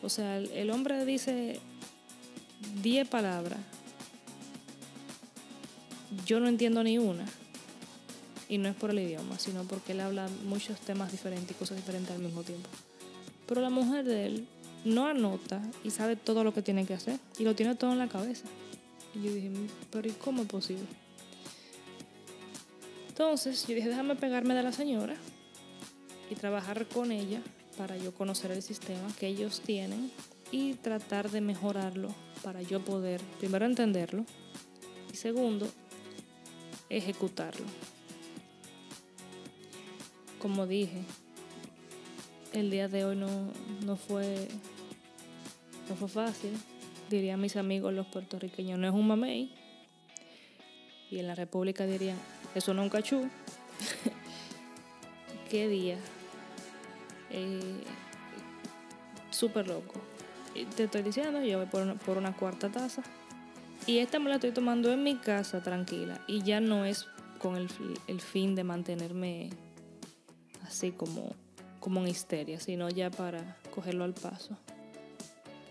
O 0.01 0.09
sea, 0.09 0.37
el, 0.37 0.71
hombre 0.71 1.05
dice 1.05 1.59
10 2.81 3.07
palabras, 3.07 3.59
yo 6.25 6.39
no 6.39 6.47
entiendo 6.47 6.83
ni 6.83 6.97
una. 6.97 7.25
Y 8.49 8.57
no 8.57 8.67
es 8.67 8.75
por 8.75 8.89
el 8.89 8.99
idioma, 8.99 9.39
sino 9.39 9.63
porque 9.63 9.93
él 9.93 10.01
habla 10.01 10.27
muchos 10.45 10.79
temas 10.81 11.11
diferentes 11.11 11.51
y 11.51 11.53
cosas 11.53 11.77
diferentes 11.77 12.11
al 12.13 12.21
mismo 12.21 12.43
tiempo. 12.43 12.69
Pero 13.47 13.61
la 13.61 13.69
mujer 13.69 14.03
de 14.03 14.25
él 14.25 14.47
no 14.85 15.07
anota 15.07 15.61
y 15.83 15.91
sabe 15.91 16.15
todo 16.15 16.43
lo 16.43 16.53
que 16.53 16.61
tiene 16.61 16.85
que 16.85 16.93
hacer 16.93 17.19
y 17.37 17.43
lo 17.43 17.55
tiene 17.55 17.75
todo 17.75 17.91
en 17.91 17.99
la 17.99 18.07
cabeza. 18.07 18.45
Y 19.13 19.23
yo 19.23 19.33
dije, 19.33 19.51
pero 19.91 20.07
¿y 20.07 20.11
cómo 20.11 20.43
es 20.43 20.47
posible? 20.47 20.85
Entonces 23.09 23.67
yo 23.67 23.75
dije, 23.75 23.89
déjame 23.89 24.15
pegarme 24.15 24.53
de 24.55 24.63
la 24.63 24.71
señora 24.71 25.15
y 26.29 26.35
trabajar 26.35 26.87
con 26.87 27.11
ella 27.11 27.41
para 27.77 27.97
yo 27.97 28.13
conocer 28.13 28.51
el 28.51 28.61
sistema 28.61 29.07
que 29.19 29.27
ellos 29.27 29.61
tienen 29.61 30.11
y 30.51 30.73
tratar 30.75 31.29
de 31.29 31.41
mejorarlo 31.41 32.09
para 32.43 32.61
yo 32.61 32.83
poder, 32.83 33.21
primero, 33.39 33.65
entenderlo 33.65 34.25
y 35.11 35.15
segundo, 35.15 35.67
ejecutarlo. 36.89 37.65
Como 40.39 40.65
dije, 40.65 41.03
el 42.53 42.71
día 42.71 42.87
de 42.87 43.05
hoy 43.05 43.15
no, 43.15 43.29
no 43.85 43.95
fue 43.95 44.47
no 45.91 45.97
fue 45.97 46.07
fácil. 46.07 46.51
Dirían 47.09 47.41
mis 47.41 47.57
amigos 47.57 47.93
los 47.93 48.07
puertorriqueños, 48.07 48.79
no 48.79 48.87
es 48.87 48.93
un 48.93 49.07
mamey. 49.07 49.53
Y 51.09 51.19
en 51.19 51.27
la 51.27 51.35
República 51.35 51.85
dirían, 51.85 52.17
eso 52.55 52.73
no 52.73 52.81
es 52.81 52.85
un 52.85 52.89
cachú. 52.89 53.29
Qué 55.49 55.67
día. 55.67 55.97
Eh, 57.29 57.83
Súper 59.31 59.67
loco. 59.67 59.99
Te 60.75 60.83
estoy 60.85 61.01
diciendo, 61.01 61.43
yo 61.43 61.57
voy 61.57 61.67
por 61.67 61.81
una, 61.81 61.95
por 61.95 62.17
una 62.17 62.33
cuarta 62.33 62.69
taza. 62.69 63.03
Y 63.85 63.97
esta 63.97 64.19
me 64.19 64.29
la 64.29 64.35
estoy 64.35 64.51
tomando 64.51 64.93
en 64.93 65.03
mi 65.03 65.17
casa 65.17 65.61
tranquila. 65.61 66.21
Y 66.27 66.43
ya 66.43 66.61
no 66.61 66.85
es 66.85 67.07
con 67.39 67.57
el, 67.57 67.67
el 68.07 68.21
fin 68.21 68.55
de 68.55 68.63
mantenerme 68.63 69.49
así 70.65 70.91
como, 70.91 71.35
como 71.81 71.99
en 71.99 72.07
histeria, 72.07 72.61
sino 72.61 72.87
ya 72.89 73.09
para 73.09 73.57
cogerlo 73.73 74.05
al 74.05 74.13
paso. 74.13 74.57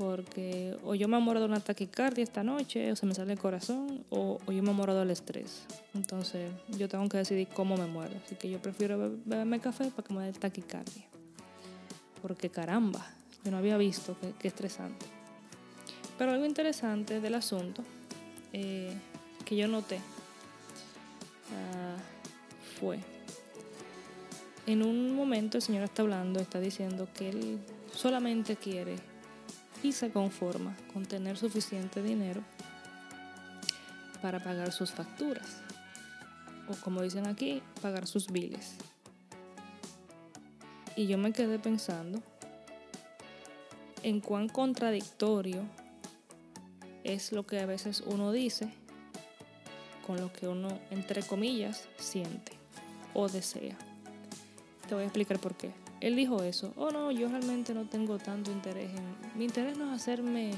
Porque 0.00 0.76
o 0.82 0.94
yo 0.94 1.08
me 1.08 1.18
muero 1.18 1.40
de 1.40 1.46
una 1.46 1.60
taquicardia 1.60 2.24
esta 2.24 2.42
noche, 2.42 2.90
o 2.90 2.96
se 2.96 3.04
me 3.04 3.14
sale 3.14 3.34
el 3.34 3.38
corazón, 3.38 4.02
o, 4.08 4.38
o 4.46 4.50
yo 4.50 4.62
me 4.62 4.72
muero 4.72 4.94
del 4.94 5.10
estrés. 5.10 5.66
Entonces 5.92 6.50
yo 6.68 6.88
tengo 6.88 7.06
que 7.10 7.18
decidir 7.18 7.48
cómo 7.48 7.76
me 7.76 7.84
muero. 7.84 8.14
Así 8.24 8.34
que 8.34 8.48
yo 8.48 8.62
prefiero 8.62 8.96
beberme 9.26 9.60
café 9.60 9.90
para 9.90 10.08
que 10.08 10.14
me 10.14 10.24
dé 10.24 10.32
taquicardia. 10.32 11.04
Porque 12.22 12.48
caramba, 12.48 13.06
yo 13.44 13.50
no 13.50 13.58
había 13.58 13.76
visto 13.76 14.16
qué, 14.38 14.48
estresante. 14.48 15.04
Pero 16.16 16.30
algo 16.30 16.46
interesante 16.46 17.20
del 17.20 17.34
asunto 17.34 17.84
eh, 18.54 18.96
que 19.44 19.54
yo 19.54 19.68
noté 19.68 19.96
uh, 19.96 20.00
fue, 22.80 23.00
en 24.66 24.82
un 24.82 25.14
momento 25.14 25.58
el 25.58 25.62
Señor 25.62 25.84
está 25.84 26.00
hablando, 26.00 26.40
está 26.40 26.58
diciendo 26.58 27.06
que 27.14 27.28
Él 27.28 27.58
solamente 27.92 28.56
quiere 28.56 29.09
y 29.82 29.92
se 29.92 30.10
conforma 30.10 30.76
con 30.92 31.06
tener 31.06 31.36
suficiente 31.36 32.02
dinero 32.02 32.42
para 34.20 34.42
pagar 34.42 34.72
sus 34.72 34.90
facturas. 34.90 35.62
O 36.68 36.74
como 36.74 37.02
dicen 37.02 37.26
aquí, 37.26 37.62
pagar 37.80 38.06
sus 38.06 38.30
biles. 38.30 38.74
Y 40.96 41.06
yo 41.06 41.18
me 41.18 41.32
quedé 41.32 41.58
pensando 41.58 42.22
en 44.02 44.20
cuán 44.20 44.48
contradictorio 44.48 45.62
es 47.04 47.32
lo 47.32 47.46
que 47.46 47.60
a 47.60 47.66
veces 47.66 48.02
uno 48.06 48.32
dice 48.32 48.70
con 50.06 50.20
lo 50.20 50.32
que 50.32 50.48
uno, 50.48 50.78
entre 50.90 51.22
comillas, 51.22 51.88
siente 51.98 52.52
o 53.14 53.28
desea. 53.28 53.76
Te 54.88 54.94
voy 54.94 55.04
a 55.04 55.06
explicar 55.06 55.38
por 55.38 55.54
qué. 55.56 55.70
Él 56.00 56.16
dijo 56.16 56.42
eso. 56.42 56.72
Oh 56.76 56.90
no, 56.90 57.10
yo 57.10 57.28
realmente 57.28 57.74
no 57.74 57.84
tengo 57.84 58.18
tanto 58.18 58.50
interés 58.50 58.90
en... 58.90 59.38
Mi 59.38 59.44
interés 59.44 59.76
no 59.76 59.94
es 59.94 60.00
hacerme 60.00 60.52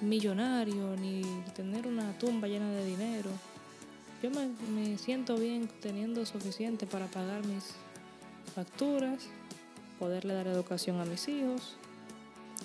millonario 0.00 0.96
ni 0.96 1.22
tener 1.54 1.86
una 1.86 2.16
tumba 2.18 2.48
llena 2.48 2.70
de 2.70 2.84
dinero. 2.84 3.30
Yo 4.22 4.30
me, 4.30 4.48
me 4.74 4.96
siento 4.96 5.36
bien 5.36 5.68
teniendo 5.80 6.24
suficiente 6.24 6.86
para 6.86 7.06
pagar 7.06 7.44
mis 7.46 7.74
facturas, 8.54 9.28
poderle 9.98 10.34
dar 10.34 10.46
educación 10.46 11.00
a 11.00 11.04
mis 11.04 11.28
hijos, 11.28 11.76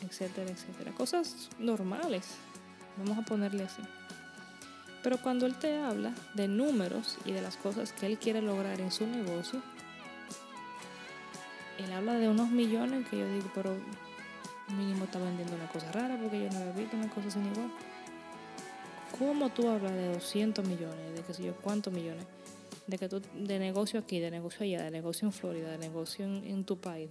etcétera, 0.01 0.49
etcétera. 0.49 0.91
Cosas 0.93 1.49
normales, 1.59 2.35
vamos 2.97 3.17
a 3.17 3.23
ponerle 3.23 3.63
así. 3.63 3.81
Pero 5.03 5.21
cuando 5.21 5.45
él 5.45 5.55
te 5.55 5.77
habla 5.77 6.13
de 6.33 6.47
números 6.47 7.17
y 7.25 7.31
de 7.31 7.41
las 7.41 7.57
cosas 7.57 7.93
que 7.93 8.05
él 8.05 8.17
quiere 8.17 8.41
lograr 8.41 8.79
en 8.79 8.91
su 8.91 9.07
negocio, 9.07 9.61
él 11.83 11.93
habla 11.93 12.13
de 12.13 12.27
unos 12.27 12.49
millones 12.49 13.07
que 13.07 13.17
yo 13.17 13.27
digo, 13.31 13.49
pero 13.55 13.75
mínimo 14.75 15.05
está 15.05 15.19
vendiendo 15.19 15.55
una 15.55 15.67
cosa 15.67 15.91
rara 15.91 16.17
porque 16.17 16.43
yo 16.43 16.49
no 16.49 16.59
había 16.59 16.73
visto 16.73 16.97
una 16.97 17.09
cosa 17.09 17.31
sin 17.31 17.45
igual. 17.45 17.71
¿Cómo 19.17 19.49
tú 19.49 19.67
hablas 19.67 19.93
de 19.93 20.13
200 20.13 20.65
millones, 20.67 21.15
de 21.15 21.21
qué 21.23 21.33
sé 21.33 21.43
yo, 21.43 21.55
cuántos 21.55 21.91
millones? 21.91 22.25
De 22.87 22.97
que 22.97 23.09
tú, 23.09 23.21
de 23.33 23.59
negocio 23.59 23.99
aquí, 23.99 24.19
de 24.19 24.31
negocio 24.31 24.63
allá, 24.63 24.83
de 24.83 24.91
negocio 24.91 25.27
en 25.27 25.33
Florida, 25.33 25.71
de 25.71 25.77
negocio 25.77 26.25
en, 26.25 26.63
tu 26.63 26.77
país. 26.77 27.09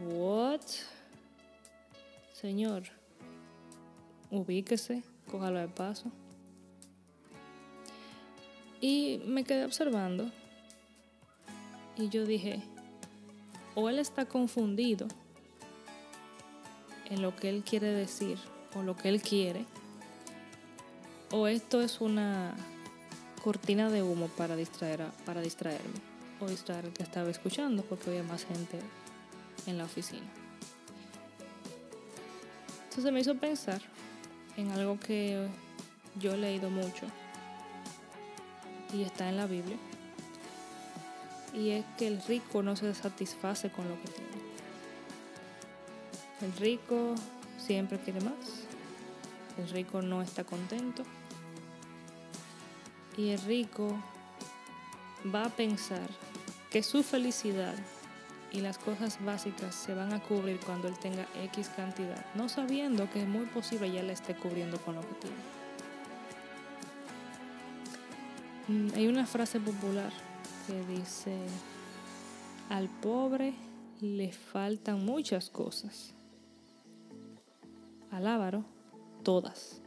What? 0.00 0.60
Señor, 2.32 2.84
ubíquese, 4.30 5.02
cójalo 5.30 5.58
de 5.58 5.68
paso. 5.68 6.10
Y 8.80 9.20
me 9.26 9.44
quedé 9.44 9.64
observando 9.64 10.30
y 11.96 12.08
yo 12.08 12.24
dije, 12.24 12.62
o 13.80 13.88
él 13.88 14.00
está 14.00 14.26
confundido 14.26 15.06
en 17.04 17.22
lo 17.22 17.36
que 17.36 17.48
él 17.48 17.62
quiere 17.62 17.92
decir 17.92 18.36
o 18.74 18.82
lo 18.82 18.96
que 18.96 19.08
él 19.08 19.22
quiere, 19.22 19.66
o 21.30 21.46
esto 21.46 21.80
es 21.80 22.00
una 22.00 22.56
cortina 23.40 23.88
de 23.88 24.02
humo 24.02 24.26
para 24.36 24.56
distraer 24.56 25.06
para 25.24 25.40
distraerme 25.42 26.00
o 26.40 26.46
distraer 26.46 26.86
al 26.86 26.92
que 26.92 27.04
estaba 27.04 27.30
escuchando 27.30 27.84
porque 27.84 28.10
había 28.10 28.24
más 28.24 28.44
gente 28.46 28.80
en 29.66 29.78
la 29.78 29.84
oficina. 29.84 30.26
Entonces 32.88 33.12
me 33.12 33.20
hizo 33.20 33.36
pensar 33.36 33.80
en 34.56 34.72
algo 34.72 34.98
que 34.98 35.46
yo 36.18 36.32
he 36.32 36.36
leído 36.36 36.68
mucho 36.68 37.06
y 38.92 39.02
está 39.02 39.28
en 39.28 39.36
la 39.36 39.46
Biblia. 39.46 39.76
Y 41.58 41.70
es 41.70 41.84
que 41.96 42.06
el 42.06 42.22
rico 42.22 42.62
no 42.62 42.76
se 42.76 42.94
satisface 42.94 43.70
con 43.70 43.88
lo 43.88 44.00
que 44.00 44.08
tiene. 44.08 44.30
El 46.40 46.52
rico 46.52 47.16
siempre 47.58 47.98
quiere 47.98 48.20
más. 48.20 48.66
El 49.58 49.68
rico 49.70 50.00
no 50.00 50.22
está 50.22 50.44
contento. 50.44 51.02
Y 53.16 53.30
el 53.30 53.40
rico 53.40 53.92
va 55.34 55.46
a 55.46 55.50
pensar 55.50 56.08
que 56.70 56.84
su 56.84 57.02
felicidad 57.02 57.74
y 58.52 58.60
las 58.60 58.78
cosas 58.78 59.18
básicas 59.24 59.74
se 59.74 59.94
van 59.94 60.12
a 60.12 60.22
cubrir 60.22 60.60
cuando 60.60 60.86
él 60.86 60.96
tenga 61.00 61.26
X 61.44 61.70
cantidad, 61.74 62.24
no 62.34 62.48
sabiendo 62.48 63.10
que 63.10 63.22
es 63.22 63.28
muy 63.28 63.46
posible 63.46 63.90
ya 63.90 64.02
la 64.02 64.12
esté 64.12 64.34
cubriendo 64.34 64.78
con 64.78 64.94
lo 64.94 65.00
que 65.00 65.14
tiene. 65.14 65.36
Mm, 68.68 68.94
hay 68.94 69.06
una 69.08 69.26
frase 69.26 69.58
popular 69.58 70.12
que 70.68 70.84
dice, 70.84 71.36
al 72.68 72.88
pobre 72.88 73.54
le 74.00 74.30
faltan 74.30 75.04
muchas 75.04 75.50
cosas, 75.50 76.14
al 78.12 78.28
avaro 78.28 78.64
todas. 79.24 79.80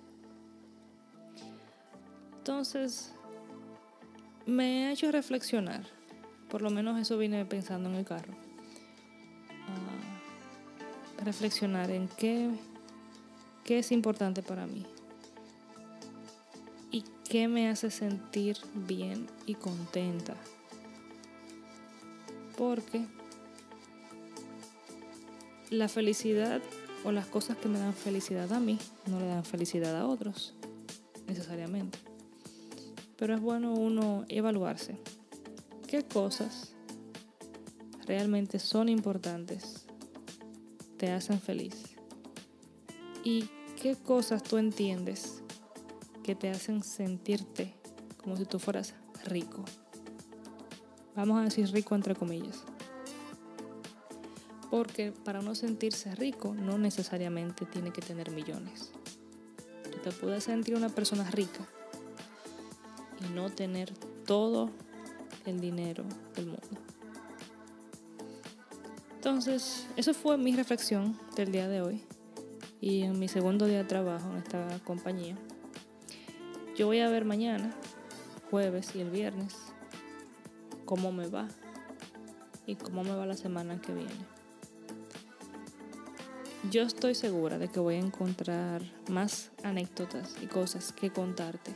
Entonces, 2.40 3.14
me 4.46 4.88
ha 4.88 4.92
hecho 4.92 5.10
reflexionar, 5.10 5.86
por 6.50 6.62
lo 6.62 6.70
menos 6.70 7.00
eso 7.00 7.18
vine 7.18 7.46
pensando 7.46 7.88
en 7.88 7.96
el 7.96 8.04
carro 8.04 8.36
reflexionar 11.24 11.92
en 11.92 12.08
qué, 12.08 12.50
qué 13.64 13.80
es 13.80 13.92
importante 13.92 14.42
para 14.42 14.66
mí 14.66 14.86
y 16.92 17.04
qué 17.30 17.48
me 17.48 17.70
hace 17.70 17.90
sentir 17.92 18.58
bien 18.74 19.28
y 19.46 19.56
contenta. 19.56 20.36
Porque 22.62 23.08
la 25.72 25.88
felicidad 25.88 26.62
o 27.04 27.12
las 27.12 27.26
cosas 27.26 27.58
que 27.58 27.68
me 27.68 27.80
dan 27.80 27.96
felicidad 27.96 28.54
a 28.54 28.60
mí 28.60 28.78
no 29.08 29.20
le 29.20 29.26
dan 29.26 29.44
felicidad 29.44 29.98
a 29.98 30.06
otros, 30.06 30.54
necesariamente. 31.26 31.98
Pero 33.18 33.34
es 33.34 33.42
bueno 33.42 33.74
uno 33.74 34.26
evaluarse 34.30 35.00
qué 35.88 36.04
cosas 36.04 36.76
realmente 38.06 38.60
son 38.60 38.90
importantes 38.90 39.88
te 40.98 41.10
hacen 41.10 41.42
feliz? 41.42 41.74
¿Y 43.24 43.50
qué 43.82 43.96
cosas 43.96 44.44
tú 44.44 44.60
entiendes 44.60 45.42
que 46.22 46.36
te 46.36 46.52
hacen 46.52 46.84
sentirte 46.84 47.74
como 48.22 48.38
si 48.38 48.46
tú 48.46 48.60
fueras 48.60 48.94
rico? 49.26 49.66
Vamos 51.16 51.40
a 51.40 51.44
decir 51.44 51.70
rico 51.72 51.96
entre 51.96 52.16
comillas. 52.16 52.64
Porque 54.70 55.12
para 55.12 55.42
no 55.42 55.56
sentirse 55.56 56.16
rico 56.16 56.54
no 56.54 56.78
necesariamente 56.78 57.66
tiene 57.66 57.92
que 57.92 58.02
tener 58.02 58.32
millones. 58.32 58.92
Tú 59.84 59.98
te 60.04 60.12
puedes 60.12 60.46
sentir 60.46 60.76
una 60.76 60.90
persona 60.90 61.30
rica 61.30 61.68
y 63.20 63.34
no 63.34 63.50
tener 63.50 63.94
todo 64.26 64.70
el 65.46 65.60
dinero 65.60 66.06
del 66.36 66.46
mundo. 66.46 66.80
Entonces, 69.16 69.88
eso 69.98 70.14
fue 70.14 70.38
mi 70.38 70.56
reflexión 70.56 71.18
del 71.36 71.52
día 71.52 71.68
de 71.68 71.82
hoy 71.82 72.02
y 72.80 73.04
en 73.04 73.20
mi 73.20 73.28
segundo 73.28 73.66
día 73.66 73.80
de 73.80 73.84
trabajo 73.84 74.32
en 74.32 74.38
esta 74.38 74.80
compañía. 74.84 75.38
Yo 76.76 76.88
voy 76.88 77.02
a 77.02 77.10
ver 77.10 77.26
mañana, 77.26 77.72
jueves 78.50 78.96
y 78.96 79.02
el 79.02 79.12
viernes, 79.12 79.56
cómo 80.92 81.14
me 81.14 81.30
va 81.30 81.48
y 82.68 82.76
cómo 82.76 83.06
me 83.06 83.16
va 83.16 83.26
la 83.26 83.38
semana 83.38 83.80
que 83.80 83.94
viene. 83.94 84.12
Yo 86.70 86.82
estoy 86.82 87.16
segura 87.16 87.58
de 87.58 87.70
que 87.70 87.80
voy 87.80 87.96
a 87.96 88.00
encontrar 88.00 88.82
más 89.10 89.52
anécdotas 89.64 90.36
y 90.42 90.48
cosas 90.48 90.92
que 90.92 91.10
contarte 91.10 91.74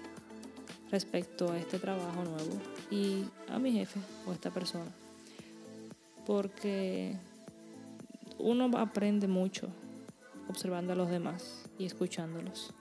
respecto 0.91 1.49
a 1.49 1.58
este 1.58 1.80
trabajo 1.80 2.25
nuevo 2.25 2.60
y 2.91 3.23
a 3.47 3.58
mi 3.58 3.71
jefe 3.71 4.01
o 4.28 4.32
a 4.32 4.34
esta 4.34 4.51
persona. 4.51 4.91
Porque 6.25 7.15
uno 8.38 8.69
aprende 8.78 9.30
mucho 9.30 9.69
observando 10.49 10.91
a 10.91 10.97
los 10.97 11.10
demás 11.10 11.63
y 11.80 11.86
escuchándolos. 11.86 12.73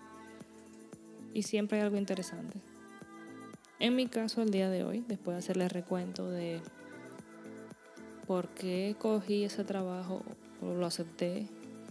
Y 1.32 1.44
siempre 1.44 1.78
hay 1.78 1.84
algo 1.84 1.96
interesante. 1.96 2.73
En 3.84 3.96
mi 3.96 4.06
caso, 4.06 4.40
el 4.40 4.50
día 4.50 4.70
de 4.70 4.82
hoy, 4.82 5.04
después 5.06 5.34
de 5.34 5.40
hacerle 5.40 5.68
recuento 5.68 6.30
de 6.30 6.62
por 8.26 8.48
qué 8.48 8.96
cogí 8.98 9.44
ese 9.44 9.62
trabajo 9.62 10.22
o 10.62 10.72
lo 10.72 10.86
acepté 10.86 11.48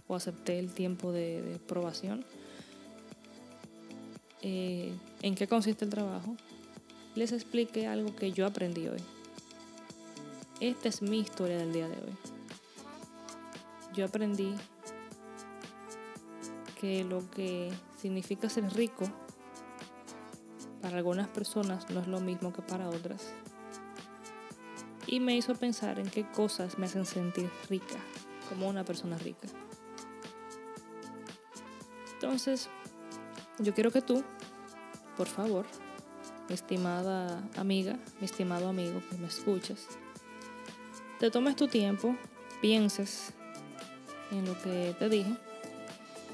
o 0.08 0.16
acepté 0.16 0.58
el 0.58 0.74
tiempo 0.74 1.12
de, 1.12 1.60
probación, 1.68 2.24
eh, 4.42 4.92
en 5.22 5.36
qué 5.36 5.46
consiste 5.46 5.84
el 5.84 5.92
trabajo, 5.92 6.34
les 7.14 7.30
expliqué 7.30 7.86
algo 7.86 8.16
que 8.16 8.32
yo 8.32 8.44
aprendí 8.44 8.88
hoy. 8.88 9.00
Esta 10.58 10.88
es 10.88 11.00
mi 11.00 11.20
historia 11.20 11.58
del 11.58 11.72
día 11.72 11.86
de 11.86 11.94
hoy. 11.94 12.16
Yo 13.94 14.06
aprendí 14.06 14.52
que 16.80 17.04
lo 17.04 17.30
que 17.30 17.70
significa 18.02 18.48
ser 18.48 18.68
rico 18.74 19.08
para 20.84 20.98
algunas 20.98 21.28
personas 21.28 21.88
no 21.88 22.00
es 22.00 22.08
lo 22.08 22.20
mismo 22.20 22.52
que 22.52 22.60
para 22.60 22.90
otras. 22.90 23.32
Y 25.06 25.18
me 25.18 25.34
hizo 25.34 25.54
pensar 25.54 25.98
en 25.98 26.10
qué 26.10 26.30
cosas 26.30 26.76
me 26.76 26.84
hacen 26.84 27.06
sentir 27.06 27.50
rica, 27.70 27.96
como 28.50 28.68
una 28.68 28.84
persona 28.84 29.16
rica. 29.16 29.48
Entonces, 32.12 32.68
yo 33.60 33.72
quiero 33.72 33.90
que 33.90 34.02
tú, 34.02 34.22
por 35.16 35.26
favor, 35.26 35.64
mi 36.50 36.54
estimada 36.54 37.42
amiga, 37.56 37.96
mi 38.20 38.26
estimado 38.26 38.68
amigo 38.68 39.00
que 39.08 39.16
me 39.16 39.28
escuchas, 39.28 39.86
te 41.18 41.30
tomes 41.30 41.56
tu 41.56 41.66
tiempo, 41.66 42.14
pienses 42.60 43.32
en 44.30 44.44
lo 44.44 44.60
que 44.60 44.94
te 44.98 45.08
dije, 45.08 45.34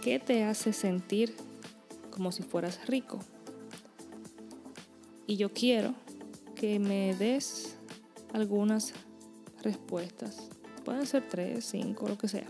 qué 0.03 0.19
te 0.19 0.43
hace 0.43 0.73
sentir 0.73 1.37
como 2.11 2.33
si 2.33 2.43
fueras 2.43 2.85
rico. 2.89 3.21
Y 5.31 5.37
yo 5.37 5.53
quiero 5.53 5.95
que 6.57 6.81
me 6.81 7.15
des 7.15 7.77
algunas 8.33 8.93
respuestas. 9.63 10.49
Pueden 10.85 11.07
ser 11.07 11.29
tres, 11.29 11.67
cinco, 11.67 12.09
lo 12.09 12.19
que 12.19 12.27
sea. 12.27 12.49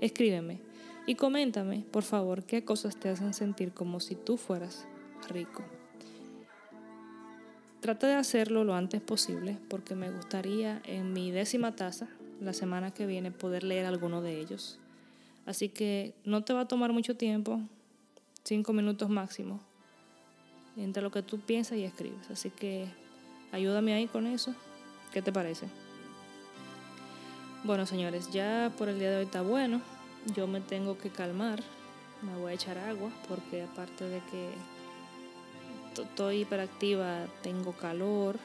Escríbeme 0.00 0.60
y 1.06 1.14
coméntame, 1.14 1.84
por 1.90 2.02
favor, 2.02 2.44
qué 2.44 2.64
cosas 2.64 2.96
te 2.96 3.08
hacen 3.08 3.32
sentir 3.32 3.72
como 3.72 4.00
si 4.00 4.14
tú 4.14 4.36
fueras 4.36 4.86
rico. 5.28 5.64
Trata 7.80 8.08
de 8.08 8.14
hacerlo 8.14 8.64
lo 8.64 8.74
antes 8.74 9.00
posible 9.00 9.58
porque 9.68 9.94
me 9.94 10.10
gustaría 10.10 10.82
en 10.84 11.12
mi 11.12 11.30
décima 11.30 11.76
taza 11.76 12.08
la 12.40 12.52
semana 12.52 12.92
que 12.92 13.06
viene 13.06 13.30
poder 13.30 13.62
leer 13.62 13.86
alguno 13.86 14.22
de 14.22 14.40
ellos. 14.40 14.78
Así 15.46 15.68
que 15.68 16.12
no 16.24 16.42
te 16.42 16.52
va 16.52 16.62
a 16.62 16.68
tomar 16.68 16.92
mucho 16.92 17.16
tiempo, 17.16 17.60
cinco 18.42 18.72
minutos 18.72 19.08
máximo, 19.08 19.60
entre 20.76 21.02
lo 21.02 21.10
que 21.10 21.22
tú 21.22 21.38
piensas 21.38 21.78
y 21.78 21.84
escribes. 21.84 22.28
Así 22.30 22.50
que 22.50 22.86
ayúdame 23.52 23.94
ahí 23.94 24.08
con 24.08 24.26
eso. 24.26 24.54
¿Qué 25.12 25.22
te 25.22 25.32
parece? 25.32 25.68
Bueno, 27.64 27.86
señores, 27.86 28.30
ya 28.30 28.72
por 28.78 28.88
el 28.88 28.98
día 28.98 29.10
de 29.10 29.16
hoy 29.16 29.24
está 29.24 29.42
bueno. 29.42 29.80
Yo 30.34 30.46
me 30.46 30.60
tengo 30.60 30.98
que 30.98 31.10
calmar. 31.10 31.62
Me 32.22 32.36
voy 32.38 32.52
a 32.52 32.54
echar 32.54 32.78
agua 32.78 33.10
porque 33.28 33.62
aparte 33.62 34.04
de 34.04 34.20
que 34.30 34.50
estoy 36.02 36.42
hiperactiva, 36.42 37.26
tengo 37.42 37.72
calor, 37.72 38.36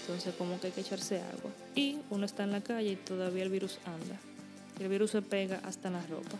entonces 0.00 0.34
como 0.36 0.60
que 0.60 0.68
hay 0.68 0.72
que 0.72 0.80
echarse 0.80 1.20
agua. 1.20 1.50
Y 1.74 1.98
uno 2.10 2.26
está 2.26 2.44
en 2.44 2.52
la 2.52 2.60
calle 2.60 2.92
y 2.92 2.96
todavía 2.96 3.42
el 3.42 3.50
virus 3.50 3.78
anda. 3.84 4.18
El 4.80 4.88
virus 4.88 5.12
se 5.12 5.22
pega 5.22 5.60
hasta 5.64 5.88
en 5.88 5.94
la 5.94 6.06
ropa. 6.06 6.36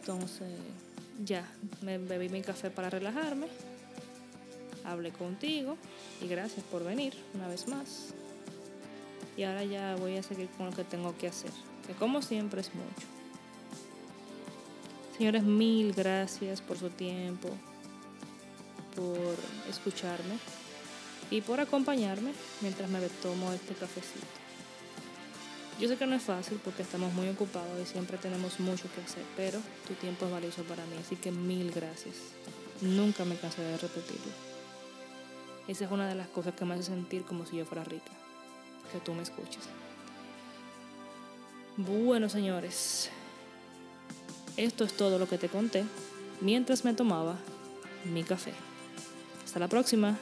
Entonces 0.00 0.48
ya, 1.24 1.46
me 1.82 1.98
bebí 1.98 2.28
mi 2.28 2.42
café 2.42 2.70
para 2.70 2.90
relajarme. 2.90 3.46
Hablé 4.84 5.12
contigo 5.12 5.76
y 6.20 6.26
gracias 6.26 6.64
por 6.64 6.84
venir 6.84 7.14
una 7.34 7.46
vez 7.46 7.68
más. 7.68 8.14
Y 9.36 9.44
ahora 9.44 9.64
ya 9.64 9.96
voy 9.96 10.16
a 10.16 10.22
seguir 10.22 10.48
con 10.56 10.66
lo 10.66 10.72
que 10.72 10.84
tengo 10.84 11.16
que 11.16 11.28
hacer, 11.28 11.50
que 11.86 11.94
como 11.94 12.20
siempre 12.22 12.60
es 12.60 12.74
mucho. 12.74 13.06
Señores, 15.16 15.42
mil 15.42 15.92
gracias 15.92 16.60
por 16.60 16.78
su 16.78 16.90
tiempo, 16.90 17.48
por 18.94 19.36
escucharme 19.70 20.36
y 21.30 21.40
por 21.40 21.60
acompañarme 21.60 22.32
mientras 22.60 22.90
me 22.90 23.00
tomo 23.22 23.52
este 23.52 23.74
cafecito. 23.74 24.26
Yo 25.80 25.88
sé 25.88 25.96
que 25.96 26.06
no 26.06 26.14
es 26.14 26.22
fácil 26.22 26.60
porque 26.62 26.82
estamos 26.82 27.12
muy 27.14 27.28
ocupados 27.28 27.80
y 27.82 27.86
siempre 27.86 28.18
tenemos 28.18 28.60
mucho 28.60 28.84
que 28.94 29.00
hacer, 29.00 29.24
pero 29.36 29.58
tu 29.86 29.94
tiempo 29.94 30.26
es 30.26 30.32
valioso 30.32 30.62
para 30.64 30.84
mí, 30.86 30.96
así 31.00 31.16
que 31.16 31.32
mil 31.32 31.72
gracias. 31.72 32.16
Nunca 32.80 33.24
me 33.24 33.36
cansaré 33.36 33.68
de 33.68 33.78
repetirlo. 33.78 34.32
Esa 35.68 35.84
es 35.84 35.90
una 35.90 36.08
de 36.08 36.14
las 36.14 36.28
cosas 36.28 36.54
que 36.54 36.64
me 36.64 36.74
hace 36.74 36.84
sentir 36.84 37.22
como 37.24 37.46
si 37.46 37.56
yo 37.56 37.64
fuera 37.64 37.84
rica, 37.84 38.12
que 38.92 39.00
tú 39.00 39.14
me 39.14 39.22
escuches. 39.22 39.64
Bueno, 41.76 42.28
señores, 42.28 43.10
esto 44.56 44.84
es 44.84 44.96
todo 44.96 45.18
lo 45.18 45.28
que 45.28 45.38
te 45.38 45.48
conté 45.48 45.84
mientras 46.40 46.84
me 46.84 46.92
tomaba 46.92 47.36
mi 48.04 48.22
café. 48.24 48.52
Hasta 49.44 49.58
la 49.58 49.68
próxima. 49.68 50.18